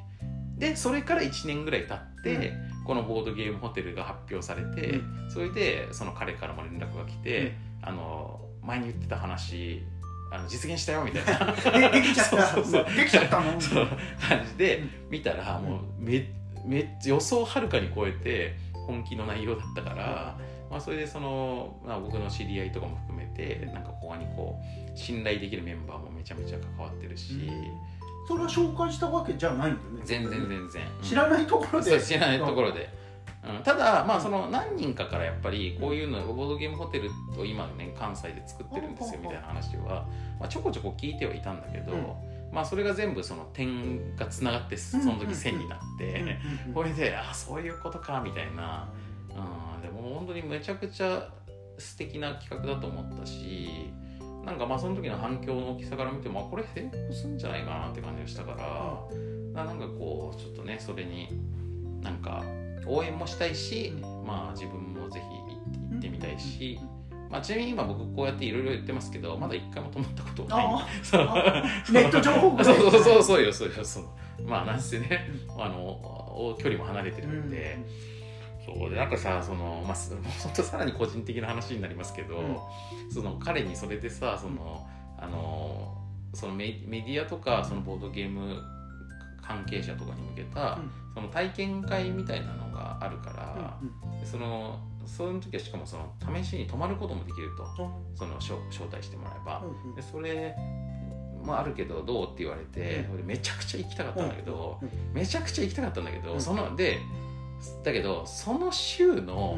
[0.58, 2.54] でそれから1年ぐらい経って、
[2.86, 9.84] このボードゲームホテルが発表されて、それでその彼からも連絡が来て、あの前に言ってた話
[10.30, 11.54] あの実現したよみたいな。
[11.92, 12.48] でできちゃった。
[12.54, 13.88] そうそうできちゃったのそう
[14.28, 16.30] 感じでうん見たらもうめ
[16.66, 20.38] めっちゃ予想をはるかに超えて本気の内容だったから、
[20.70, 24.60] まあ、それでその、まあ、僕の知り合いとかも含めてなんか他にこ
[24.94, 27.50] う信頼できるメンバーもめちゃめちゃ関わってるし、
[28.28, 32.90] それは紹介したわけじゃないんだよね全然全然、うん知らないところで知らないところで、
[33.56, 40.08] うん、ただまあその何人かからやっぱりこういうのボードゲームホテルを今ね関西で作ってるんですよみたいな話は、
[40.40, 42.06] まあ、ちょこちょこ聞いてはいたんだけど、うん。
[42.52, 46.40] まあそれが全部その点がつながってその時線になって、
[46.74, 48.90] これであそういうことかみたいな、
[49.30, 51.30] うん、でも本当にめちゃくちゃ
[51.78, 53.92] 素敵な企画だと思ったし
[54.46, 58.52] なんかまあその時の反響の大きさから見てもあこれ成功するんじゃないかなって感じがしたか
[59.54, 61.30] ら、ななんかこうちょっとねそれに
[62.02, 62.44] なんか
[62.86, 63.94] 応援もしたいし、
[64.26, 66.80] まあ自分もぜひ行ってみたいし、
[67.30, 74.06] まあ、ちなみに今僕こうやっていろいろ言ってますけどまだ一回も泊まったことない ネット情報そうそうそうそうよそうよそう。
[74.46, 77.80] まあなんせねあのお距離も離れてるんで、
[78.66, 82.58] そうでなんかさそのまあす 本当さらに個人的な話になりますけど、うん。
[83.12, 84.88] その彼にそれでさその
[85.18, 85.98] あの
[86.34, 88.62] そのメメディアとかそのボードゲーム
[89.42, 93.80] 関係者とかに向けた、うんその体験会みたいなのがあるから、
[94.20, 97.66] でそのその時はしかもその試しに泊まることもできると。
[98.16, 99.64] その招招待してもらえば、
[99.96, 100.56] でそれ
[101.44, 104.80] まああるけどどうって言われて、俺めちゃくちゃ行きたかったんだけど、
[105.12, 106.42] めちゃくちゃ行きたかったんだけど、うん。
[106.42, 107.00] そので
[107.84, 109.58] だけどその週の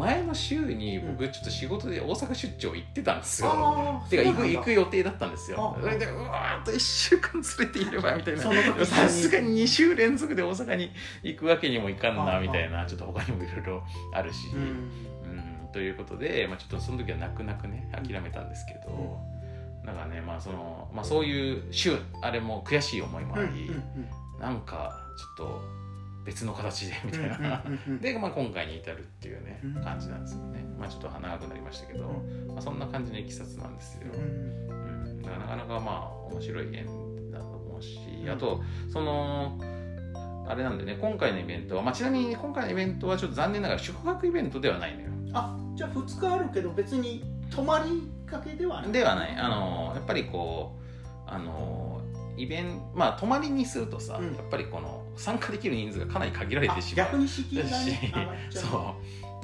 [0.00, 4.02] 前の週に僕ちょっと仕事で大阪出張行ってたんですよ。
[4.08, 5.76] てか行く行く予定だったんですよ。
[5.76, 8.42] あそれでうわーっと1週間連れていればみたいな。
[8.86, 10.90] さすがに2週連続で大阪に
[11.22, 12.86] 行くわけにもいかんなあみたいな。
[12.86, 13.82] ちょっと他にもいろいろ
[14.14, 14.60] あるし、うん。
[14.60, 14.64] う
[15.68, 15.68] ん。
[15.72, 19.20] ということで、まあ、ちょっとその時は泣く泣くね諦めたんですけど、
[19.84, 23.70] だからね、まあそのまあ、そういう週あれも悔しい思いもあり、
[24.40, 24.96] なんか
[25.36, 25.79] ちょっと
[26.24, 27.64] 別の形でみたいな、
[28.00, 29.82] で、まあ、今回に至るっていうねうん。
[29.82, 32.04] 感じなんですよね、まあ、ちょっと長くなりましたけど、
[32.48, 38.30] まあ、そんな感じのいきさつなんですよ、うん、だからなかなかまあ面白い縁だと思うし、うん。
[38.30, 38.60] あと
[38.92, 39.58] その
[40.48, 45.08] あれなんでね今回のイベントは、まあ、ちなみに今回のイベントはちょっと残念ながら宿泊イベントではないのよ。
[45.32, 48.92] あじゃあ2日あるけど別に泊まりかけではない？
[48.92, 49.36] ではない。
[49.36, 50.76] あのやっぱりこ
[51.26, 52.02] うあの
[52.36, 54.34] イベントまあ泊まりにするとさ、うん。
[54.34, 57.06] やっぱりこの参加できる人数がかなり限られてしまう。
[57.06, 57.28] あ逆に
[58.50, 58.94] そ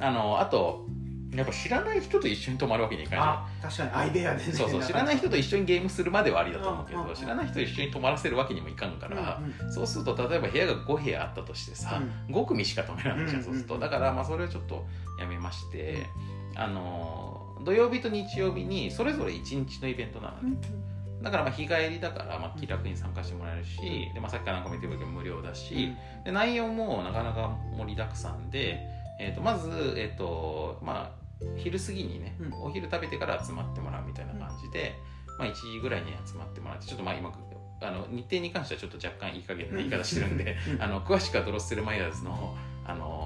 [0.01, 0.03] う。
[0.03, 0.87] あのあと
[1.35, 3.21] やっぱ知らない人と一緒に泊まるわけにいかない。
[3.21, 4.53] あ確かに相部屋でね。
[4.53, 7.07] そうそう知らない人と一緒にゲームするまではありだと思うけうんうん。
[7.09, 13.79] うんど知らない人と一緒に泊まらせるわけにもいかんから、うんそうすると例えば部屋が5部屋あったとしてさ、5組しか泊められないじゃん、うんそうすると。
[13.79, 14.87] だからまあそれをちょっと
[15.21, 16.07] やめまして、
[16.55, 20.86] あのー土曜日と日曜日にそれぞれ1日のイベントなのね、うん
[21.27, 23.81] だからまあ日帰りだからまあ気楽に参加してもらえるし、
[24.15, 25.93] でまあ、さっきから何個も言ってるけど無料だし、
[26.25, 28.79] で内容もなかなか盛りだくさんで、
[29.19, 32.53] えー、とまず、えーとまあ、昼過ぎにね、うん。
[32.67, 34.95] お昼食べてから集まってもらうみたいな感じで、
[35.39, 37.33] まあ、1時ぐらいに集まってもらってちょっとまあ今
[37.83, 40.83] あの日程に関してはちょっと若干いい加減な言い方してるんで、うん。
[40.83, 43.26] あの詳しくはドロッセルマイヤーズのあの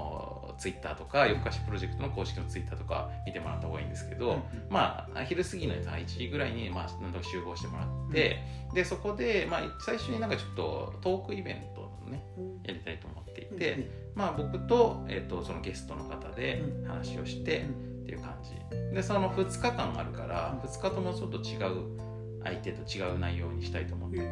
[0.61, 4.37] ツイッターとか夜更かしプロジェクトの公式のツイッターとか見てもらった方がいいんですけど、
[4.69, 8.37] まあ昼過ぎの1時ぐらいに、まあ、なんとか集合してもらって、
[8.75, 12.23] でそこで、まあ、最初になんかちょっとトークイベントをね
[12.63, 17.65] やりたいと思っていて、まあ、僕と,、えー、とそのゲストの方でう話をして
[18.03, 18.51] っていう感じ。
[18.93, 24.23] でその2日間あるから2日ともちょっと違う相手と違う内容にしたいと思ってて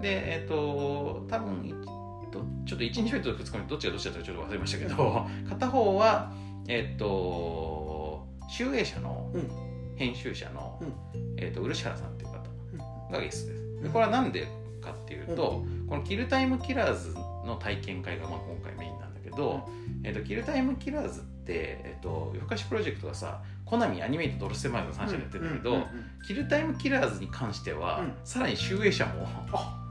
[0.00, 1.97] でえっ、と多分い
[2.30, 6.32] とちょっと1日目と2日目どっちがどっちだったかちょっと忘れましたけど片方は
[6.68, 9.68] えっ、と集英社のうん。
[9.98, 10.94] 編集者の、うん。
[11.36, 12.38] えー、と漆原さんっていう方
[12.72, 13.64] うんがゲストです。
[13.80, 13.92] でうん。
[13.92, 14.46] これは何で
[14.80, 17.14] かっていうと、このキルタイムキラーズ
[17.44, 19.68] の体験会がまあ今回メインなんだけど、
[20.04, 25.88] えー、とキルタイムキラーズって、えー、と夜更かしプロジェクトがさコナミアニメイトドロッセルマイズの3社でやってるんだけど、うんうんうん。
[26.26, 28.14] キルタイムキラーズに関しては、うん。
[28.24, 29.87] さらに集英社もあ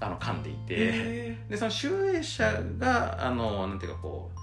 [0.00, 4.38] あの噛んでいて、へでその集英社があのなんていうかこう、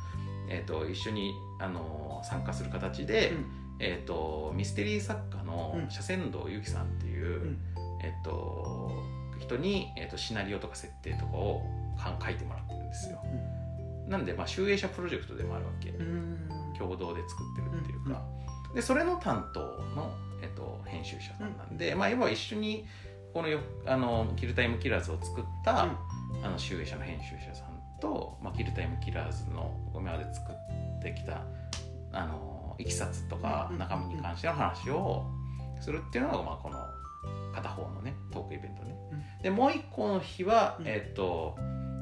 [0.50, 3.46] えー、と一緒にあの参加する形で、ーうん。
[3.80, 5.82] えー、とミステリー作家のうん。
[5.88, 7.58] 斜線道ゆきさんっていう、うん。
[8.02, 8.92] えっと、
[9.40, 11.62] 人に、えっと、シナリオとか設定とかを
[11.98, 13.24] か書いてもらってるんですよ。
[14.08, 15.90] なんで、まあ、集英社プロジェクトでもあるわけ。
[15.90, 16.50] うん。
[16.78, 18.24] 共同で作ってるっていうか。
[18.74, 19.60] で、それの担当
[19.96, 22.86] の、えっと、編集者さんなんで、まあ、今一緒に、
[23.38, 31.44] このよあのキルタイムキラーズを作った、あの集英社の編集者さんと、まあ、キルタイムキラーズの今まで作ってきた
[32.14, 35.28] あのいきさつとかうん中身に関しての話を
[35.80, 36.80] するっていうのが、まあ、この
[37.54, 38.96] 片方のねトークイベントね。
[39.44, 40.88] でもう一個の日は、うん。
[40.88, 41.56] えっと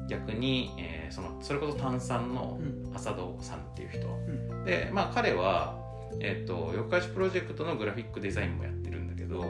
[0.08, 2.96] 逆に、えーそのそれこそ炭酸のうん。
[2.96, 4.64] 浅戸さんっていう人、ん。
[4.64, 5.76] でまあ彼は、
[6.18, 9.44] えっと夜更かしプロジェクトのグラフィックデザインもやってるんだけど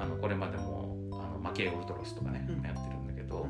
[0.00, 0.69] あのこれまでも
[1.50, 2.62] あのマケイ・オルトロスとかね、うん。
[2.62, 3.46] やってるんだけど、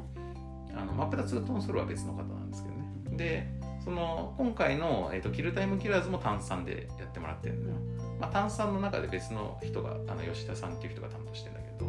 [0.75, 3.17] あのマップダツートンソルは別の方なんですけどね。
[3.17, 3.47] で
[3.85, 7.77] その今回の、えっとキルタイムキラーズも炭酸でやってもらってるのよ、
[8.21, 11.87] まあ、炭酸の中で別の人があの吉田さんっていう人が担当してるんだけど、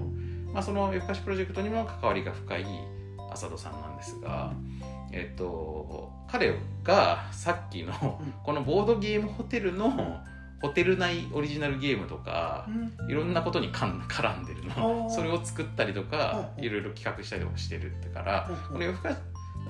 [0.54, 2.66] まあ、その夜更かしプロジェクトにも関わりが深い
[3.32, 4.54] 浅戸さんなんですが、
[5.12, 8.34] えっと、彼がさっきのうん。
[8.44, 10.22] このボードゲームホテルの
[10.62, 12.68] ホテル内オリジナルゲームとか
[13.10, 15.10] いろんなことにかん 絡んでるの。
[15.10, 19.18] それを作ったりとかうんいろいろ企画したりとかしてるってからうんこの夜更かし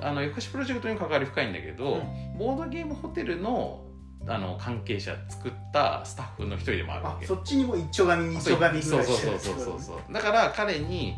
[0.02, 2.38] あの夜更かしプロジェクトに関わり深いんだけど、うん。
[2.38, 3.86] ボードゲームホテルの
[4.28, 7.26] あの関係者作ったスタッフの一人でもあるわけ。
[7.26, 10.14] あそっちにも一丁紙に一丁紙ぐそうそうそうそうそうそう。
[10.14, 11.16] だから彼に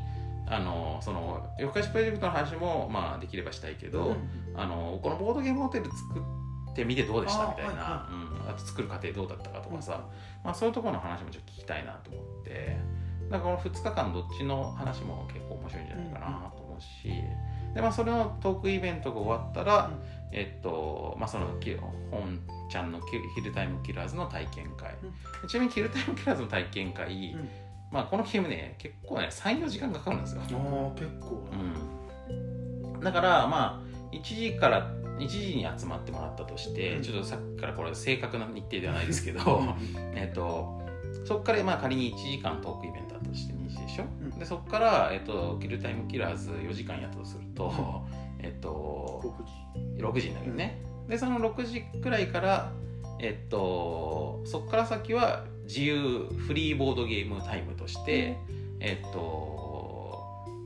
[0.48, 4.16] あのその夜更かしプロジェクトの話もまあできればしたいけど、
[4.56, 6.22] あのこのボードゲームホテル作っ
[6.74, 7.48] てみてどうでした？
[7.48, 7.72] みたいな。
[7.72, 8.10] あは
[8.46, 10.06] うん、あと作る過程どうだったかとかさ、
[10.44, 12.78] まあ、そういうところの話もちょっと聞きたいなと思って。
[13.30, 17.10] だからこの2日間どっちの話も結構面白いんじゃないかなと思うし、
[17.74, 19.90] でまあ、それのトークイベントが終わったら、
[20.32, 21.76] えっとまあ、そのき
[22.12, 24.94] 本ちゃんのキヒルタイムキラーズの体験会、
[25.48, 27.50] ちなみにヒルタイムキラーズの体験会、うん。
[27.92, 31.48] まあ、このゲームね結構ね34時間かかるんですよ、ああ結構
[32.94, 37.04] うん、だからまあ1時から1時に集まってもらったとして、うん。
[37.04, 39.76] ちょっとさっきからこれ正確な日程ではないですけど、うん。
[40.16, 40.82] えっと
[41.26, 44.30] そこからまあ仮に1時間トークイベントだとして2時でしょ、うん。
[44.40, 47.72] でそこから、えっと、キルタイムキラーズ4時間やったとすると、
[48.40, 50.04] えっと6時。
[50.04, 52.74] 6時になるよね、でその6時くらいから
[53.20, 58.38] えっとそこから先は自由フリーボードゲームタイムとして、
[58.80, 59.63] えっと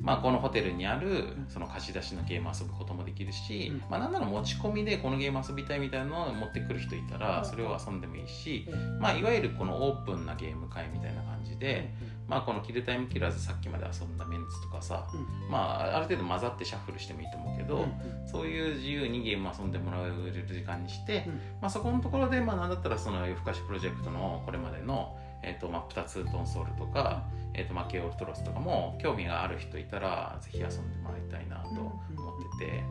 [0.07, 3.83] まあこのホテルにあるその貸し出しのゲーム遊ぶこともできるし、うん。
[3.91, 7.45] まあなんなら持ち込みでこのゲーム遊びたいみたいなのを持ってくる人いたらうん。
[7.45, 8.99] それを遊んでもいいし、うん。
[8.99, 11.93] まあいわゆるこのオープンなゲーム会みたいな感じで、
[12.25, 15.51] まあこのキルタイムキラーズさっきまで遊んだメンツとかさ、うん。
[15.51, 18.27] まあある程度混ざってシャッフルしてもいいと思うけど、うん。
[18.31, 21.33] そういう自由にゲーム遊んでもらえる時間にして、うん。
[21.59, 27.23] まあ、そこのところで、まあ、なんだったらその夜更かしプロジェクトのこれまでの、えー、とマップタツートンソールとか、
[27.53, 32.83] えー、とマケオルトロスとかも興味がある人いたらぜひ遊んでもらいたいなと思ってて、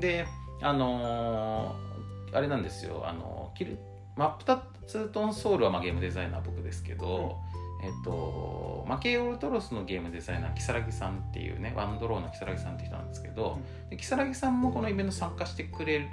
[0.00, 0.26] で
[0.62, 1.90] あのー
[2.32, 3.02] あれなんですよ。
[3.04, 3.76] あのキル
[4.16, 7.38] マップタツートンソウルはまあゲームデザイナー僕ですけど、
[7.82, 13.58] えっと、マケイオルトロスのゲームデザイナー、如月さんっていうね、ワンドローの如月さんって人なんですけど、
[13.88, 16.08] で如月さんもこのイベント参加してくれる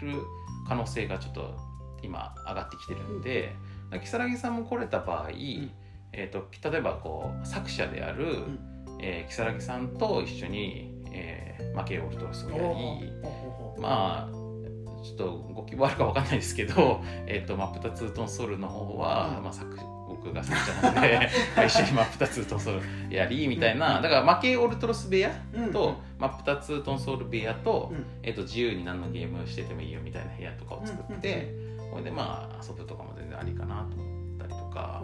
[0.67, 1.55] 可能性がちょっと
[2.01, 3.55] 今上がってきてるんで、
[3.91, 5.29] 如月さんも来れた場合、
[6.13, 8.59] えっと、例えばこう作者である、ん。
[8.99, 13.11] えー、如月さんと一緒に、えー、マケイオルトロスをやり、
[13.79, 14.47] まあ
[15.03, 19.43] ちょっとご希望あるかわかんないですけど、 えっと、マップタツートンソウルの方は、うん。
[19.43, 21.29] まあ、作僕が作者なので
[21.65, 24.01] 一緒にマップタツートンソウルやりみたいな。
[24.01, 25.71] だからマケイオルトロス部屋うん。
[25.71, 28.05] と、マップタツートンソウル部屋と,、うん。
[28.23, 31.53] えっと自由に何のゲームしててもいいよみたいな部屋とかを作って、
[31.91, 35.03] これでまあ遊ぶとかもありかなと思ったりとか。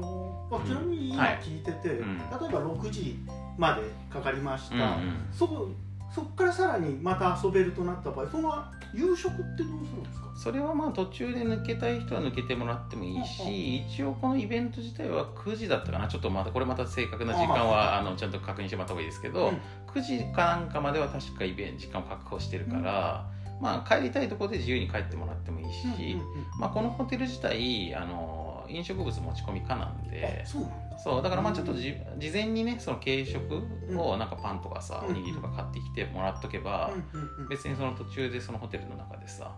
[0.52, 2.18] あちなみに今聞いてて、うん。
[2.18, 3.18] 例えば6時
[3.58, 5.28] までかかりました、うんうん。
[5.32, 5.70] そこ
[6.14, 8.54] そこからさらにまた遊べるとなった場合その
[8.94, 10.32] 夕食ってどうするんですか？
[10.36, 16.08] それはまあ途中で抜けたい人は抜けてもらってもいいし、一応このイベント自体は9時だったかな。
[16.08, 19.60] ちょっとまたこれまた正確な時間はあのちゃんと確認してもらった方がいいですけど、うん。
[19.92, 23.32] 9時かなんかまでは確かイベント時間を確保してるから、
[23.64, 26.60] まあ帰りたいところで自由に帰ってもらってもいいし、うんうんうん。
[26.60, 30.44] まあ、このホテル自体あの飲食物持ち込み可なんで。
[30.44, 30.70] あそうだ。
[30.98, 33.64] そうだからまあちょっとじ事前にねその軽食
[33.98, 39.56] をなんかパンとかさ、うんおにぎりとか買ってきてもらっとけば、うんうんうん別にその途中でそのホテルの中でさ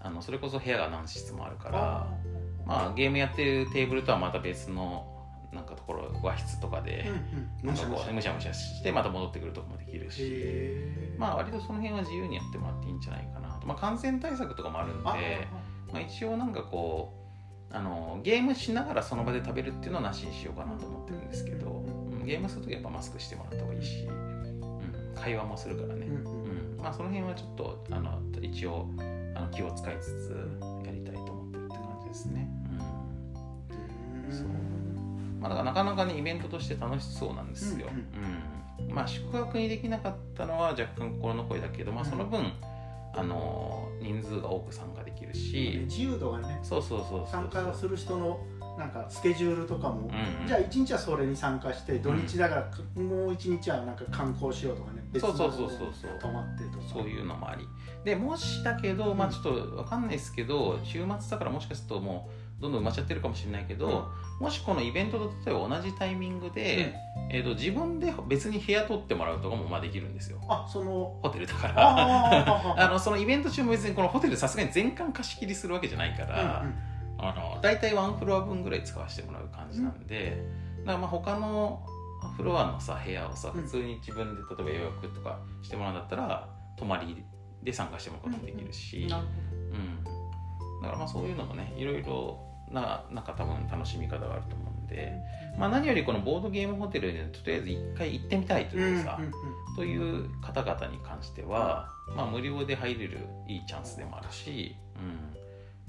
[0.00, 2.08] あのそれこそ部屋が何室もあるからあ
[2.66, 5.11] まあゲームやってるテーブルとはまた別の
[5.52, 7.06] なんかところ和室とかで
[7.62, 7.66] うんうん。
[7.66, 8.52] なんかこうむしゃむしゃ。
[8.52, 10.76] してまた戻ってくるとこもできるし。
[11.18, 13.66] まあ割とその辺は自由にやってもらっていいんじゃないかなと。
[13.66, 15.16] まあ感染対策とかもあるんであ
[15.92, 17.12] まあ、一応なんかこ
[17.70, 28.88] うあのゲームしながらその場で食べるっていうのはなしにしようかなと思ってるんですけど、うんゲームするときはやっぱマスクしてもらった方がいいし、うん、会話もするからね、うん、まあその辺はちょっとあの一応
[29.34, 32.48] あの気を使いつつやりたいと思ってるって感じですね、
[34.30, 34.32] うん。
[34.32, 34.46] そう
[35.42, 38.94] まあ、なかなかねイベントとして楽しそうなんですよ、うんうん。
[38.94, 42.52] まあ宿泊にできなかったのは若干心の声だけど、まあ、その分、
[43.14, 48.40] あの人数が多く参加できるし、自由度がねそうそうそう参加する人の
[48.78, 52.70] なんかスケジュールとかも、うんじゃあ1日はそれに参加して土日だから、
[53.02, 56.18] もう1日はなんか観光しようとかね別のそうそうそうそうそう。
[56.20, 56.84] 泊まってとか。
[56.90, 57.68] そういうのもあり。
[58.04, 66.94] でもしだけど、まあちょっとわかんないですけど週末だからもしかするともうどんどん埋まっちゃってるかもしれないけど、もしこのイベントと例えば同じタイミングで、
[67.28, 70.38] えー、と自分で別に部屋取ってもらうとかもまあできるんですよ。
[70.48, 76.64] あそのホテルだかあらあ あのそのイベント中も別にこのホテルさすがに全館貸し切りするわけじゃないから、
[77.18, 80.44] あの大体ワンフロア分ぐらい使わせてもらう感じなんで、
[80.80, 81.84] だからまあ他の
[82.36, 87.24] フロアのさ部屋をさうん普通に自分で例えば予約とかしてもらうんだったら泊まり
[87.62, 89.26] で参加してもらうこともできるし、なる
[89.72, 95.12] うん、だからまあそういうのもねいろいろななんか多分楽しみ方があると思うんで、
[95.58, 99.32] まあ、何よりこのボードゲームホテルでとりあえず一回行ってみたいというさ、うんうん
[99.74, 104.76] という方々に関しては、まあ、無料で入れるいいチャンスでもあるし、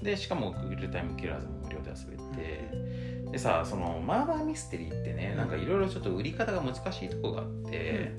[0.00, 3.14] うん、でしかもグルタイムキラーズも無料で遊べて。
[3.30, 8.12] でさそのマーダーミステリーってねなんかいろいろちょっと売り方が難しいとこがあって、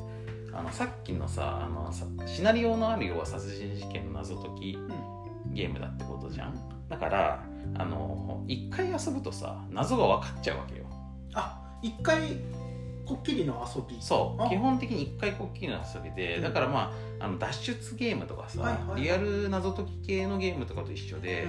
[0.52, 4.78] あのさっきのさあのさシナリオのあるようは殺人事件の謎解き
[5.56, 6.54] ゲームだってことじゃん。
[6.90, 7.44] だから
[7.78, 10.86] あの一回遊ぶとさ謎が分かっちゃうわけよ。
[11.34, 12.38] あ一回
[13.06, 13.98] こっきりの遊び。
[13.98, 14.50] あそう。
[14.50, 16.44] 基本的に一回こっきりの遊びでうん。
[16.44, 19.02] だからまああの脱出ゲームとかさ、はいはいはい。
[19.02, 21.48] リアル謎解き系のゲームとかと一緒で、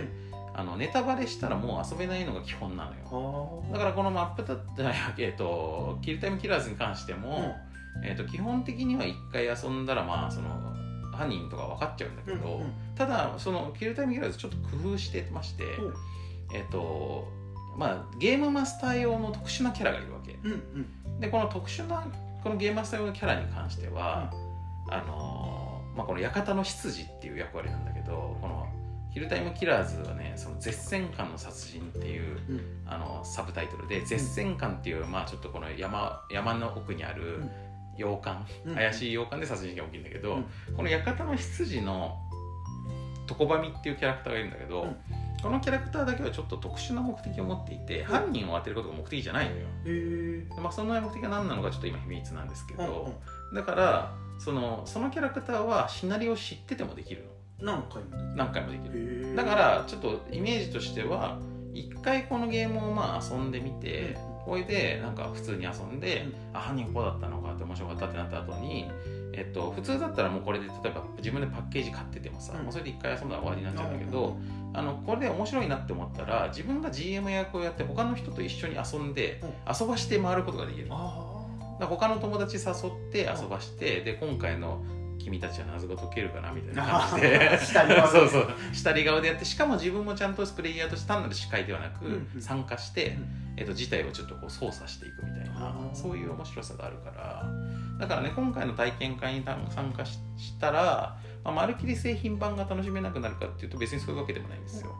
[0.54, 3.64] あのネタバレしたらもう遊べないのが基本なのよ。
[3.70, 7.54] あだからこのマップタじゃないえっとキルタイムキラーズに関しても、
[8.04, 10.48] えっと基本的には一回遊んだらまあその
[11.16, 15.88] 犯人とか分かっちゃうんだけど、うんうんただそのキルタイムキラーズちょっと工夫してまして、う。
[15.90, 15.94] ん
[16.54, 17.28] えっと
[17.76, 20.38] まあゲームマスター用の特殊なキャラがいるわけ。
[20.42, 20.54] うんう
[21.08, 21.20] ん。
[21.20, 22.06] でこの特殊な
[22.42, 24.32] このゲームマスター用のキャラに関しては、
[24.88, 28.66] あのまあ、この館の執事っていう役割なんだけどこの
[29.12, 32.60] ヒルタイムキラーズはねその絶戦艦の殺人っていううん。
[32.86, 37.50] あのサブタイトルで絶戦艦っていう、まあちょっとこの山山の奥にあるうん
[37.96, 38.74] 洋館、うん。
[38.74, 40.76] 怪しい洋館で殺人事件が起きるんだけど、うん。
[40.76, 42.16] この館の執事の
[43.28, 44.96] 床ばみっていうキャラクターがいるんだけど、うん。
[45.42, 53.14] このキャラクターだけはちょっと特殊な目的を持っていて、犯人を当てることが目的じゃないのよ、へえまあ、その目的が何なのかちょっと今秘密なんですけど、
[53.52, 57.30] うんだからそのそのキャラクターはシナリオを知っててもできるの。
[57.72, 59.34] 何回も何回もできる。
[59.36, 61.38] だからちょっとイメージとしては
[61.72, 64.16] 一回このゲームをまあ遊んでみて
[64.46, 66.22] これでなんか普通に遊んで、
[66.52, 66.56] うん。
[66.56, 68.88] あ犯人こうだったのかって面白かったってなった後に
[69.34, 72.62] えっと普通だったらもうこれで例えば自分でパッケージ買っててもさ、うん。
[72.62, 74.36] もうそれで一回遊んだら終わりになっちゃうんだけど、
[74.72, 80.88] あのこれで面白いなって思ったら自分が GM 役をやって他の人と一緒に遊んで、遊ばして回ることができる。
[80.88, 84.82] 他の友達誘って遊ばして、で今回の
[85.26, 87.58] 君たちは謎が解けるかなみたいな感じで。
[87.58, 88.48] 下り側でそうそう。
[88.72, 93.54] 下り側でやってしかも自分もちゃんとプレイヤーとして単なる司会ではなく、参加して、うん。
[93.56, 97.44] えっと事態をちょっとこう操作していくみたいなそういう面白さがあるから。
[97.98, 104.94] だからね今回の体験会に参加ししたら、まあ、まるっきり製品版が楽しめなくなるかっていうと別にそういうわけでもないんですよ。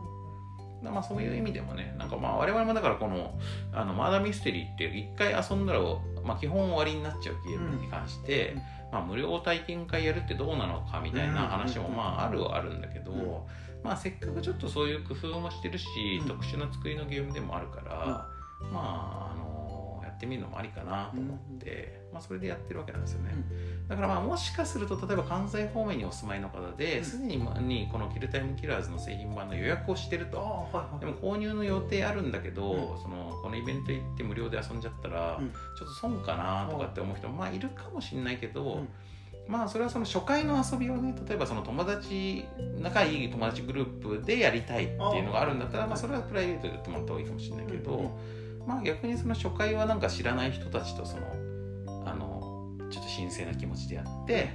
[0.83, 3.39] まあそういう意味でもねなんかまあ我々もだからこの
[3.73, 5.81] あのマーダーミステリーって一回遊んだら、
[6.25, 13.21] まあ、基本終わりになっちゃうゲームに関して、うんまあ、無料体験会やるってどうなのかみたいな話もうんまああるはあるんだけど、うん。
[13.83, 15.87] まあせっかくちょっとそういう工夫もしてるし、
[16.21, 16.29] うん。
[16.29, 18.29] 特殊な作りのゲームでもあるから、
[18.73, 23.35] まああのやってみるのもありかなと思って、まあ、それでやってるわけなんですよね、
[23.89, 26.77] だからまあもしかすると例えば関西方面にお住まいの方うん。
[26.77, 30.39] ですで、ににこのキルタイムキラーズの製品版の予約をしてるあと。
[30.39, 31.01] はいはい。
[31.01, 33.03] でも購入の予定あるんだけど、うん。
[33.03, 35.51] そのこのイベント行って無料で遊んじゃったら、うん。
[35.51, 38.89] ちょっと損かなとかって思う人もまあいるかもしれないけど、うん。
[39.47, 42.45] まあそれはその初回の遊びをね例えばその友達
[42.81, 48.05] 仲いい友達グループでやりたいっていうのがあるんだったらあまあ、それはプライベートでやってもらった方がいいかもしれないけど、うん
[48.61, 48.67] うん。
[48.67, 51.23] まあ逆にその初回はなんか知らない人たちとその
[52.91, 54.51] ちょっと神聖な気持ちでやって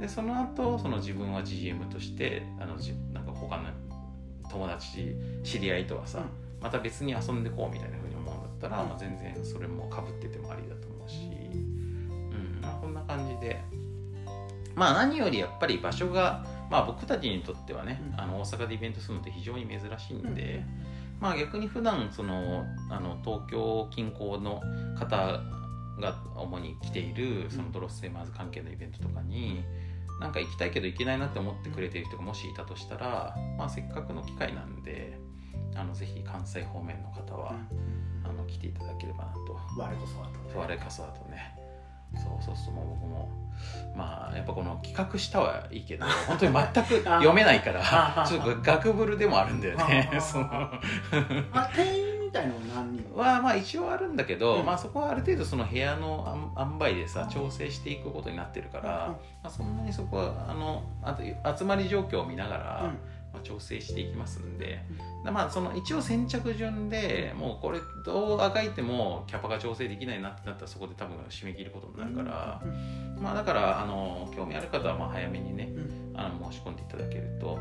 [0.00, 3.64] でその後その自分は GM としてあのじなんか他の
[4.50, 6.24] 友達知り合いとはさ、
[6.60, 8.88] また別に遊んでこうみたいなふうに思うんだったら、うん。
[8.88, 13.60] まあ、全然それもかぶっててもありだと思うし、うんまあ、こんな感じで。
[14.74, 18.20] まあ何よりやっぱり場所が、まあ、僕たちにとってはね、うん。
[18.20, 20.64] あの大阪でイベントするのって非常に珍しいんで、
[21.20, 24.60] まあ逆に普段そのあの東京近郊の
[24.98, 25.40] 方
[26.00, 29.62] が主に来ているそのドロッセーマーズ関係のイベントとかに、
[30.20, 35.18] なんか行きたいけど行けないなって思ってくれてる人がもしいたとしたら、まあ、せっかくの機会なんで
[35.74, 37.54] あのぜひ関西方面の方は、
[38.24, 39.58] あの来ていただければなと。
[39.78, 41.60] 我こそはと我こそはとね。
[42.16, 43.28] そうそうそうもう僕も
[43.96, 50.10] まあやっぱこの企画したはいいけど 本当に全く読めないからあちょっと学ぶるでもあるんだよね。
[50.12, 50.80] あ そのあ
[51.74, 53.14] 店員みたいのは何人？
[53.14, 54.64] はまあ一応あるんだけど、うん。
[54.64, 61.22] まあそこはある程度その部屋のあん塩梅でさ調整していくことになってるから、まあ、そんなにそこはあのあと
[61.58, 62.92] 集まり状況を見ながら、
[63.32, 64.84] まあ、調整していきますんで、
[65.24, 72.62] でまあその一応先着順でもうこれどうあがいてもキャパが調整できないなってなったらそこで多分締め切ることになるから、
[73.20, 75.72] まあだからあの興味ある方はまあ早めにね
[76.14, 77.58] あの申し込んでいただけると,、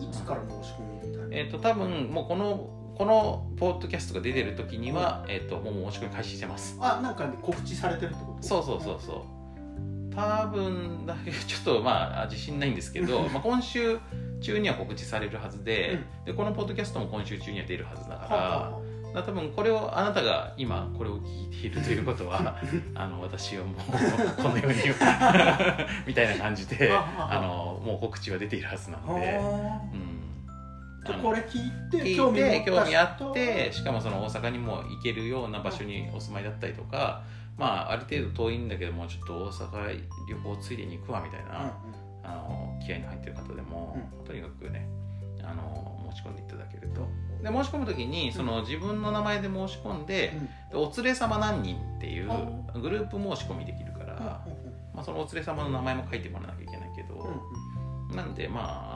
[0.00, 6.78] いつから申し込みみたいなえー、と多分もうこのこのポッドキャストが出てる時には、えー、ともう申し込み開始してます。
[6.80, 8.46] あなんかね告知されてるってこと？
[8.46, 8.98] そうそうそう。
[9.00, 9.36] そう
[10.14, 13.98] 多分だけどちょっとまあ自信ないんですけど まあ今週
[14.40, 18.80] 中には告知されるはずで,、でこのポッドキャストも今週中には出るはずだから、は
[19.12, 22.56] だから多分これをあなたが今これを聞いているということは
[22.94, 23.74] あの私はもう
[24.42, 24.78] このように
[26.06, 29.80] みたいな感じであのもう告知は出ているはずなので、あ。
[29.92, 30.15] うん、
[31.14, 37.24] これ聞いて興味興味あってしかもその大阪にも行けるような場所にお住まいだったりとか、
[37.56, 41.72] まあ、ある程度遠いんだけどもちょっと大阪旅行ついでに行くわみたいな、
[42.22, 44.88] あの気合いに入ってる方でも、とにかくね
[45.42, 47.06] あの申し込んでいただけると。
[47.42, 50.32] で申し込む時にその自分の名前で申し込んで、
[50.70, 54.44] でお連れ様何人っていうあグループ申し込みできるから、
[54.94, 57.30] まあ、そのお連れ様の名前も書いてもらわなきゃいけないけど、
[58.14, 58.95] なんでま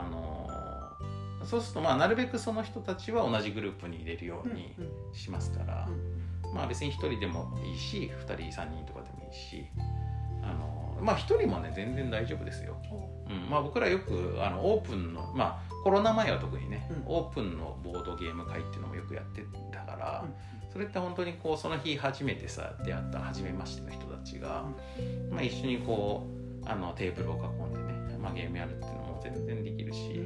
[1.45, 4.75] そうするとまあなるべくその人たちは同じグループに入れるように
[5.13, 5.89] しますから、
[6.53, 9.65] まあ別に1人でもいいし2人3人とかでもいいし
[10.43, 12.77] あのまあ1人もね全然大丈夫ですよ、
[13.29, 13.33] う。
[13.33, 13.49] ん。
[13.49, 17.03] まあ、僕らよくあのオープンのまあコロナ前は特にね、うん。
[17.07, 20.25] オープンのボードゲーム会っていうのもよくやってたから、
[20.71, 24.63] それって本当にこうその日初めてさ出会った初めましての人たちが、
[25.29, 26.27] まあ、一緒にこ
[26.63, 30.23] うあのテーブルを囲んでね、まあ、ゲームやるっていうのも全然できるし、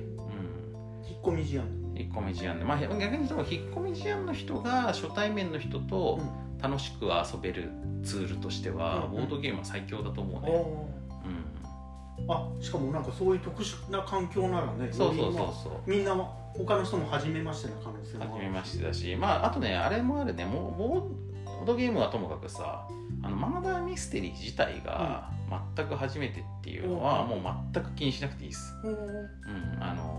[1.25, 1.85] 込み思案。
[1.97, 6.19] 引っ込み思案で、まあ、逆に言うと引っ込み思案の人が初対面の人と
[6.61, 7.71] 楽しく遊べる
[8.03, 10.51] ツールとしては、うんボードゲームは最強だと思うね、
[12.19, 15.89] うん、あしかもなんかそういう特殊な環境ならねそうそうそうそう。
[15.89, 16.15] みんな
[16.57, 20.45] 他の人も初めましてな可能性もある初めましてだしまああとねあれもあるね。
[20.45, 22.87] もうボードゲームはともかくさ
[23.23, 25.29] あのマーダーミステリー自体が
[25.75, 27.41] 全く初めてっていうのは、うん。
[27.41, 28.91] もう全く気にしなくていいです、うん。
[28.91, 30.14] うん、あの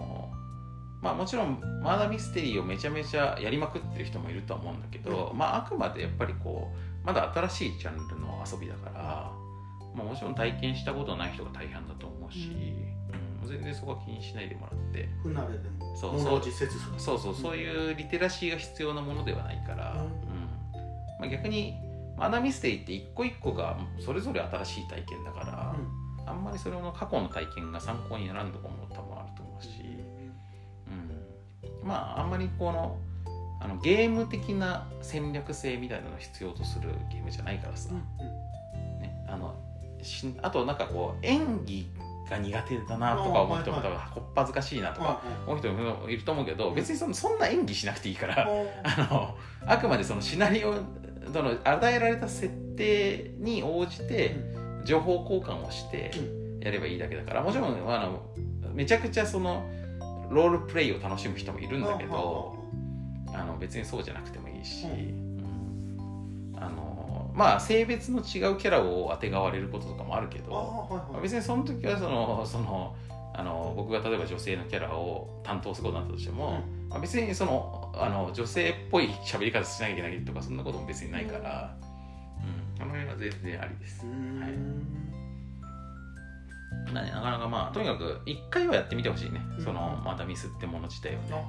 [1.03, 9.31] まあもちろんマーダーミステリーをめちゃめちゃやりまくってる人もいるとは思うんだけど、まああくまでやっぱりこうまだ新しいジャンルの遊びだから、
[9.95, 12.51] まあ、もちろん体験したことない人が大半だと思うし、
[13.43, 15.09] うん、全然そこは気にしないでもらって。
[15.23, 17.35] 不慣れでもそう物を実践するそうそう。
[17.35, 20.01] そういうリテラシーが必要なものではないから、うん。
[20.01, 20.09] うん。
[21.21, 21.75] まあ、逆に
[22.17, 25.77] マーダーミステリーって一個一個がそれぞれ新しい体験だから、
[26.27, 29.06] あんまりそれの過去の体験が参考にならんとかも多分
[31.87, 32.99] まああんまりこの
[33.61, 37.91] あのゲーム的な戦略性みたいなのを必要とするゲームじゃないからさ、
[39.01, 39.55] ね、あの
[40.03, 41.89] しあとなんかこう演技
[42.31, 48.47] が苦手だなとか思う人も多分こっぱずかしいなとか思う人もいると思うけど別にそのそんな演技しなくていいから
[48.83, 50.75] あのあくまでそのシナリオ
[51.33, 54.37] その与えられた設定に応じて
[54.85, 56.11] 情報交換をして
[56.61, 58.23] やればいいだけだからもちろんあの
[58.73, 59.65] めちゃくちゃその
[60.31, 62.57] ロールプレイを楽しむ人もいるんだけど
[63.33, 66.57] あの別にそうじゃなくてもいいし、ううん。
[66.59, 68.25] あのまあ性別の違う
[68.57, 70.51] キャラをあてがわれることとかもあるけど
[71.13, 72.97] まあ別にその時はそのその
[73.35, 81.77] あの僕が例えば女性のキャラを担当することになったとしても、まあ、別にそのあの女性っぽい喋り方しなきゃいけないとかそんなことも別にないから、
[82.79, 84.07] うん、あの辺は全然ありです。
[84.07, 84.96] はい
[86.93, 89.65] ななかなかまあとにかく一回はやってみてほしいね、うん。
[89.65, 91.19] そのまたミスってもの自体を。
[91.19, 91.45] ね。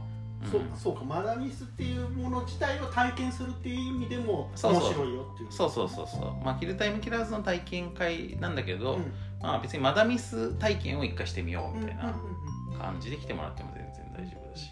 [0.52, 1.04] そうそうか。
[1.04, 4.94] マダミスっていうもの自体を体験するっていう意味でも面そうそう。
[4.94, 5.52] 白いよっていう。
[5.52, 6.46] そうそうそうそう。
[6.46, 9.12] まあキルタイムキラーズの体験会なんだけど、うん。
[9.42, 14.72] まあ別にマダミス体験を一回してみようみたいなうんうんうん感じで来てもらっても全然大丈夫だし。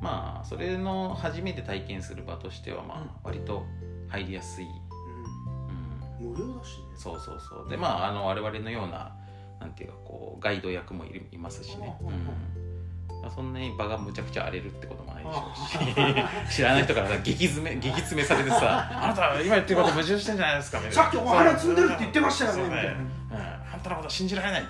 [0.00, 3.64] まあそれの初めて体験する場としてはまあ割と
[4.08, 4.68] 入りやすい、う
[6.22, 6.32] ん、うん。
[6.32, 6.84] 無料だしね。
[6.96, 7.70] そうそうそう。
[7.70, 9.14] でまああの我々のような
[9.62, 13.30] なんていうかこうガイド役もいるいますしね、うん。
[13.30, 15.36] そんなに場がむちゃくちゃ荒れるってこともないでし。
[15.36, 15.42] ょう
[16.46, 21.02] あし 知らない人からさ激詰め 激詰めされてさ「あなた今言ってること矛盾してんじゃないですか」みたいな。
[21.02, 22.96] さっきお花摘んでるって言ってましたよね
[23.72, 24.66] あんたのこと信じられない。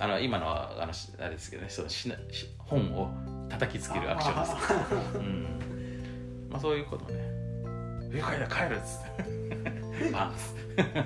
[0.00, 3.10] あの今のはあのしあれですけどねそのしなし本を
[3.48, 6.48] 叩きつけるアクションですうん。
[6.50, 7.20] まあそういうことね
[8.10, 9.47] 「愉快だ帰る」っつって
[10.12, 11.04] バンっつって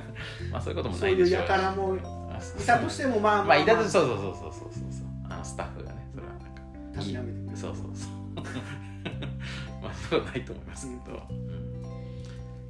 [0.51, 1.43] まあそういうこともないでしょう。
[1.43, 1.97] いう輩も
[2.35, 5.07] あそういたとしてもまあまあいたとそうそうそうそうそうそうそう。
[5.31, 6.33] あのスタッフがねそれは。
[6.33, 8.11] なんかたしなめてそうそうそう。
[9.83, 11.83] まあそうはないと思いますけど、うん。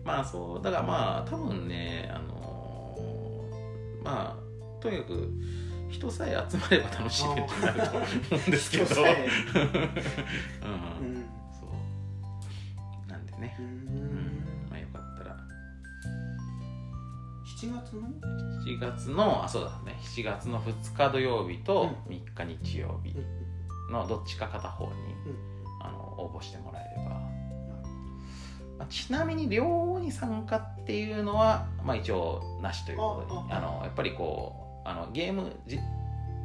[0.04, 0.62] まあそう。
[0.62, 5.30] だからまあ多分ねあのーまあとにかく
[5.90, 8.84] 人さえ集まれば楽しめるってなると思うんですけど。
[9.02, 9.04] うん。
[9.04, 9.14] うん。
[11.52, 11.66] そ
[13.06, 13.10] う。
[13.10, 13.56] なんでね。
[13.60, 13.81] う、うんん
[17.62, 18.08] 7月の
[18.64, 19.96] ？7月のあそうだね。
[20.02, 23.14] 7月の2日土曜日と3日日曜日
[23.88, 24.90] のどっちか片方に、
[25.80, 27.10] あの応募してもらえれば、
[28.78, 35.78] まあ、ちなみに両方に参加っていうのは、まあ、一応なしということにあのやっぱりこうあのゲームじ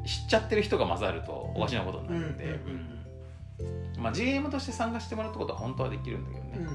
[0.06, 2.97] 知っちゃってる人が混ざるとおかしなことになるんで、うん
[3.98, 6.62] まあ、GM として参加してもらうってことは本当はできるんだけどね、うん。
[6.62, 6.70] うん。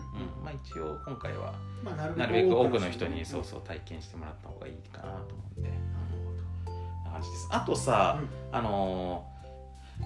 [0.44, 3.20] まあ、一応今回はまあなるべく多くの人に。
[3.20, 7.48] うんそうそう体験してもらった方がいいかなと思うんで、うん、な感じです。
[7.50, 8.56] あとさ、うん。
[8.56, 9.32] あのー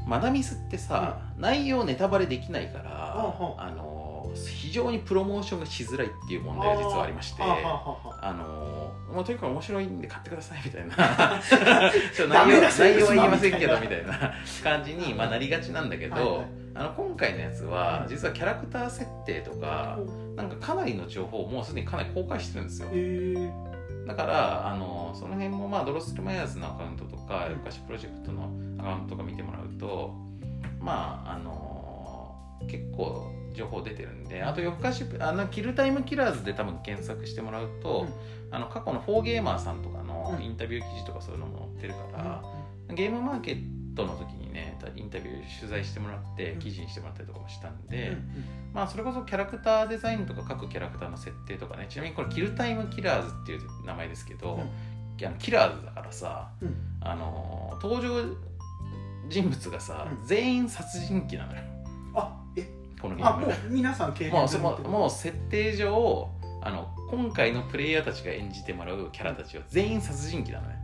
[0.07, 3.71] マダミスってさ、内容ネタバレできないから、はあ。
[3.71, 10.95] のー非常にプロモーションがしづらいっていう問題が実はありましてあのーもうとにかく面白いんで買ってくださいみたいな。
[12.29, 19.99] 内容内容は言いませんけどみたいな感じに、まあ、なりがちなんだけど、はいはいあの今回のやつはうん実はキャラクター設定とか
[20.37, 22.89] なんかかなりの情報をもうすでにかなり公開してるんですよ。
[22.93, 23.53] へえ。
[24.07, 30.15] だからあのその辺もまあドロッセルマイヤーズのアカウントとかうん昔プロジェクトのアカウントとか見てもらうと
[30.81, 32.37] まああの
[32.69, 38.07] 結構情報出てるんであと夜更かしあのキルタイムキラーズで多分検索してもらうと、
[38.51, 40.45] あの過去のフォーゲーマーさんとかのうん。
[40.45, 42.43] インタビュー記事とかそういうのも載ってるから、
[42.95, 46.59] ゲームマーケットの時にねインタビュー取材してもらってうん。
[46.59, 48.45] 記事にしてもらったりとかもしたんうんで、うん。
[48.75, 55.39] まあそれこそキャラクターデザインとか各キャラクターの設定とかねちなみにこれキルタイムキラーズっていう名前ですけど、うん。
[55.39, 56.77] キラーズだからさ、うん。
[57.01, 58.37] あの登場
[59.29, 60.27] 人物がさ、うん。
[60.27, 61.63] 全員殺人鬼なのよ。
[62.15, 62.69] あえ？
[63.01, 63.45] このゲーム。
[63.45, 66.31] あもう皆さん経験ももう設定上
[66.63, 70.76] あの今回のプレイヤーたちが演じてもらうキャラたちは全員殺人鬼なのね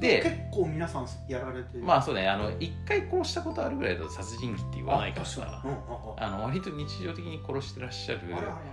[0.00, 1.84] で結構皆さんやられてる。
[1.84, 5.62] まあそうねあの一回殺したことあるぐらいだと殺人鬼って言わないからさ。
[5.64, 5.70] うん
[6.16, 8.20] あの割と日常的に殺してらっしゃる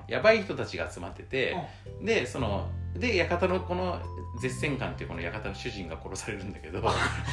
[0.07, 1.55] やばい人たちが集まってて
[2.01, 4.01] でそので館のこの
[4.41, 6.81] 絶戦艦っていうこの館の主人が殺されるんだけど。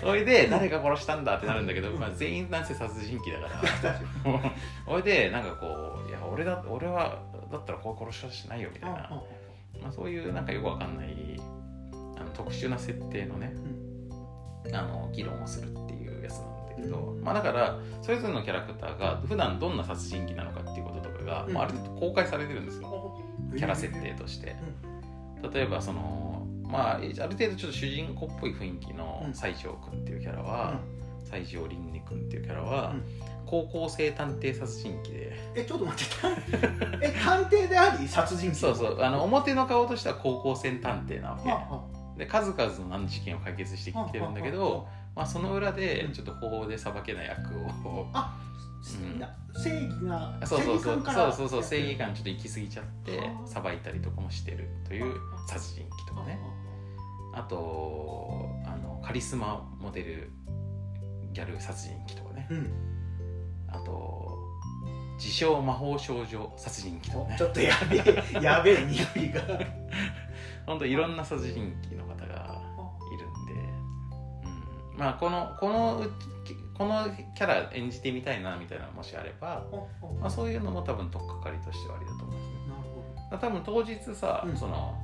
[0.00, 4.00] それ で誰が殺したんだってなるんだけど、まあ、全員なんせ殺人鬼だから。
[4.86, 7.18] それ でなんかこういや俺だ俺は
[7.50, 8.96] だったらこう殺し方しないよみたいな、
[9.82, 11.40] まあ、そういうなんかよくわかんない
[12.20, 13.54] あの特殊な設定のね、
[14.72, 21.52] あの議論をするっていうやつなんだけど、まあ、だからそれぞれのキャラクターが普段どんな殺人鬼なのかっていうこととかが、うん。
[21.54, 23.18] まあ、ある程度公開されてるんですよ。
[23.56, 24.56] キャラ設定として。
[25.52, 29.34] 例えばそのまあある程度ちょっと主人公っぽい雰囲気のうん。
[29.34, 30.78] 西条君っていうキャラは、
[31.24, 33.02] 西条凛音君っていうキャラは、うん。
[33.46, 35.32] 高校生探偵殺人鬼で。
[35.56, 36.14] えちょっと待って
[37.02, 39.02] え探偵であり殺人鬼そうそう。
[39.02, 47.56] あの表の顔としては高校生探偵なわけ、はあはで数々の難事件を解決してきてるんだけど、まあ、その裏でちょっと法で裁けない悪
[47.86, 48.38] を、あ
[49.02, 49.18] うん。
[49.18, 50.94] な正義がそうそうそう。
[50.94, 51.32] 正義感から。
[51.32, 51.68] そうそうそう。
[51.68, 55.14] 正義感ちょっと行き過ぎちゃってはあ裁いたりとかもしてるという
[55.48, 56.38] 殺人鬼とかね。
[57.34, 60.30] あとあのカリスマモデル
[61.32, 62.46] ギャル殺人鬼とかね。
[62.50, 62.72] うん。
[63.68, 64.38] あと
[65.18, 67.36] 自称魔法少女殺人鬼とかね。
[67.38, 69.42] ちょっとやべえやべえ匂いが。
[70.66, 72.06] ほんといろんな殺人鬼の
[75.00, 76.10] まあこのこのう
[76.76, 79.64] このキャラ演じてみたいなみたいなのもしあれば、
[80.20, 84.56] まあ、そういうのも多分取っかかりとしてはありだと思いますねなるほだから多分当日さ、うん。
[84.56, 84.94] その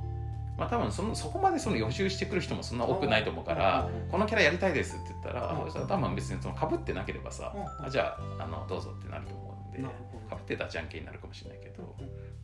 [0.57, 7.85] まあ多分そのそこまでその予習してくる人もそんな多くないと思うから、このキャラやりたいですって言ったら、うん多分別にその被ってなければさ、うん。
[7.85, 10.35] あじゃああのどうぞってなると思うんでなるほど。
[10.35, 11.95] 被ってたらじゃんけんになるかもしれないけど、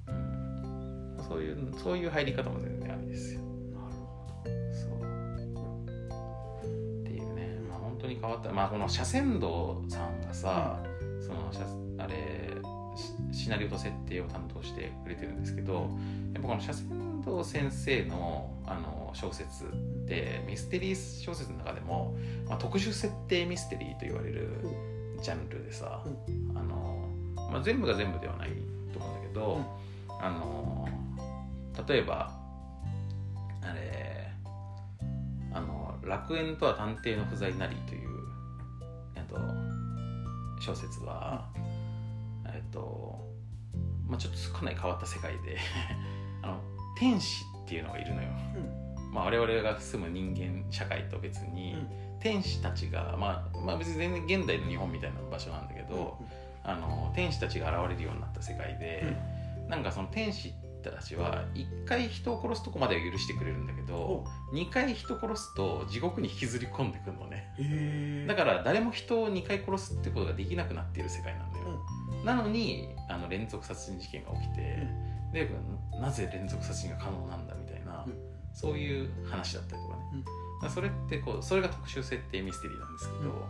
[0.07, 1.25] うん。
[1.27, 3.41] そういうそういう入り方も全然ありですよ。
[3.41, 5.12] なるほそう
[8.23, 8.53] 変わった。
[8.53, 10.79] まあこの斜線道さんがさ、
[11.19, 12.57] その斜あれ
[13.33, 15.73] シシナリオと設定を担当してくれてるんですけど
[16.33, 19.67] やっぱこの斜線道先生のあの小説っ
[20.07, 22.15] てミステリー小説の中でも、
[22.47, 24.49] まあ、特殊設定ミステリーと言われる
[25.21, 26.03] ジャンルでさ、
[26.55, 27.09] あの
[27.51, 28.49] まあ、全部が全部ではない
[28.93, 29.61] と思うんだけど、
[30.21, 30.87] あの
[31.87, 32.31] 例えば
[33.61, 34.31] あれ
[35.53, 38.12] あの「楽園とは探偵の不在なり」という、えっと、
[40.63, 41.49] 小説は、
[42.45, 43.19] えっと
[44.07, 45.57] まあ、ちょっとかなり変わった世界で
[46.41, 46.61] あの
[46.97, 48.29] 天使っていうのがいるのよ、
[49.11, 51.75] まあ、我々が住む人間社会と別に、
[52.19, 56.17] 天使たちが、まあ、まあ別に全然現代の日本みたいな場所なんだけど、
[56.63, 59.03] あの天使たちが現れるようになった世界で、
[59.67, 60.53] なんかその天使
[60.91, 68.25] たちは1回人を殺すとこまでは許してくれるんだけど2回人殺すと地獄に引きずり込んでくるのね。
[68.27, 71.65] だから誰も人を2回殺すってことができなくなっている世界なんだよ、
[72.25, 74.87] なのにあの連続殺人事件が起きて、
[75.33, 75.49] で
[75.99, 78.33] なぜ連続殺人が可能なんだみたいな、うん。
[78.53, 80.03] そういう話だったりとかね、
[80.63, 83.47] からそれってこうそれが特殊設定ミステリーなんですけど、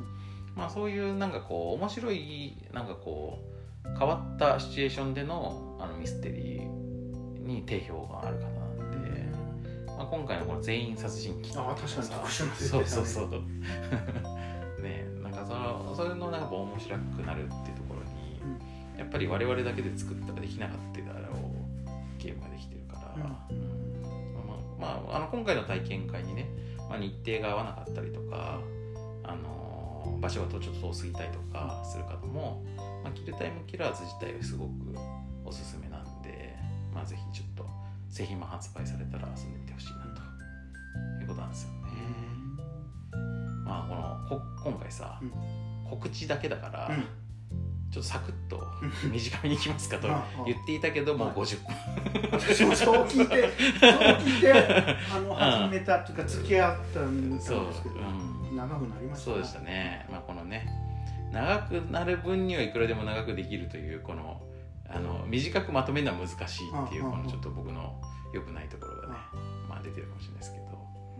[0.56, 3.40] まあ、そういうなんかこう面白いなんかこ
[3.86, 6.73] う変わったシチュエーションでのあのミステリー
[7.44, 18.42] に定評がある方なんで、まあ、今回のこの全員殺人鬼あ確かに特殊なそうそうそうねなんかそのそれのなんか面白くなるっていうところに、
[18.98, 21.54] やっぱり我々だけで作ったらできなかっただろう
[22.22, 23.62] ゲームができてるから、うん。
[24.80, 26.50] まあ、まあ、あの今回の体験会にね、
[26.90, 28.60] まあ、日程が合わなかったりとか、
[29.24, 32.64] あの場所がちょっと遠すぎたりとかする方も、
[33.04, 34.72] まあ、キルタイムキラーズ自体はすごく
[35.46, 35.88] おすすめ
[37.04, 37.66] あ、ぜひちょっと
[38.10, 40.04] 製品も発売されたら遊んでみてほしいな
[41.18, 41.74] ということなんですよね。
[43.66, 45.32] まあ、このこ今回さ、うん。
[45.90, 47.04] 告知だけだから、うん。
[47.92, 48.60] ちょっとサクッと
[49.12, 50.08] 短めにいきますかと
[50.48, 51.38] 言っていたけどもうはい。
[51.38, 52.40] 50分。
[52.40, 53.50] 私もそう聞いて
[53.80, 54.52] そう聞いて
[55.14, 55.36] あのん。
[55.36, 57.62] 始めたっていうか付き合ったんですけど
[58.50, 60.68] うん、長くなりましたそうでしたね、まあ、このね
[61.32, 64.42] 長くなる分にはいくらでも長くできるというこの
[64.96, 68.00] あの短くまとめるのは難しいっていううんうんこのちょっと僕の
[68.34, 69.14] 良くないところがね、
[69.70, 70.64] まあ、出てるかもしれないですけど。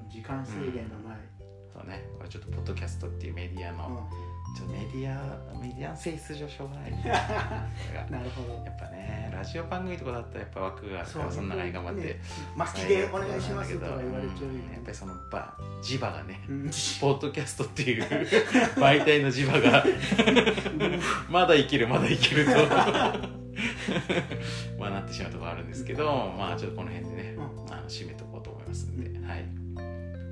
[0.10, 1.18] 時間制限のない、
[1.74, 2.06] そうね。
[2.18, 4.56] これちょっとポッドキャストっていうメディアの、うん。
[4.56, 6.92] ちょっとメディアメディアの性質上しょうがない。
[8.12, 8.54] なるほど。
[8.64, 12.22] やっぱねラジオ番組とかだったらやっぱ枠があるからその中に頑張って、ね。
[12.56, 16.70] 巻きでお願いしますとか言われちゃうようんやっぱりその場磁場がねうんポ
[17.14, 18.04] ッドキャストっていう
[18.76, 19.84] 媒体の磁場が
[21.30, 23.43] まだいけるまだいけると
[24.80, 29.46] まあなってしまうところあるんですけどまあちょっとこの辺でね、うあの締めとこうと思いますんで、はい。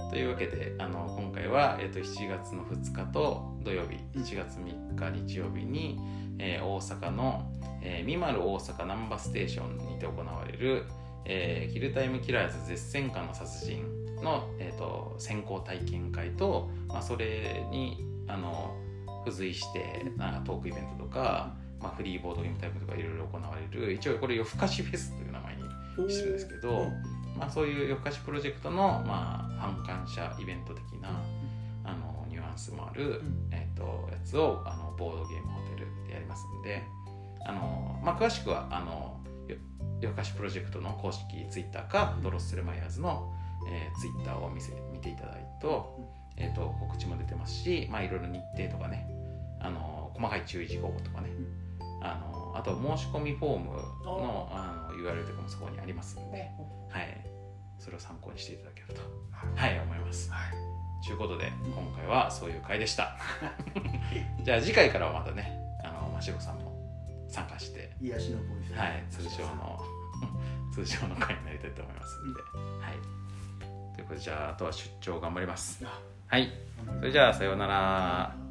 [0.09, 5.99] というわけであの今回は、えー、と7月の2日と土曜日1月3日日曜日に、
[6.37, 7.49] えー大阪の、
[7.81, 10.85] えー、ミマル大阪ナンバステーションにて行われる、
[11.25, 13.85] えーキルタイムキラーズ絶戦下の殺人
[14.21, 18.75] の、えー、と先行体験会と、まあ、それにあの
[19.25, 23.93] 付随してなんかトークイベントとか、まあ、フリーボードゲームタイムとかいろいろ行われる。
[23.93, 25.63] 一応これ夜更かしフェスという名前に
[26.09, 26.91] してるんですけど、
[27.37, 31.09] まあ、そういう夜更かしプロジェクトの、まあ、ファン感謝イベント的な
[31.83, 33.21] あのニュアンスもある、
[33.51, 36.83] えー、とやつをあのボードゲームホテルでやりますんで
[37.45, 39.55] あの、まあ、詳しくはあのよ
[39.99, 43.33] 夜更かしプロジェクトの公式ツイッターかドロッセルマイヤーズの、
[43.67, 45.99] えー、ツイッターを見せ見ていただいると,、
[46.37, 49.07] えー、と告知も出てますし、まあ、いろいろ日程とかね
[49.59, 51.29] あの細かい注意事項とかね、
[52.01, 53.65] あのあと申し込みフォーム
[54.03, 56.51] のあの URL とかもそこにありますんで、
[56.89, 57.25] はい、
[57.79, 59.01] それを参考にしていただけると、
[59.55, 60.31] はい、思います。
[60.31, 60.71] はい。
[61.05, 63.17] ということで今回はそういう回でした。
[64.43, 65.51] じゃあ次回からはまたね
[65.83, 66.71] あの真城さんも
[67.29, 69.81] 参加して、癒しのボイスはい、通常の
[70.73, 73.95] 通常の回になりたいと思いますので、はい。
[73.95, 75.83] ということでじゃああとは出張頑張ります。
[75.85, 76.01] あ。
[76.27, 76.51] はい、
[76.99, 78.50] それじゃあさようなら。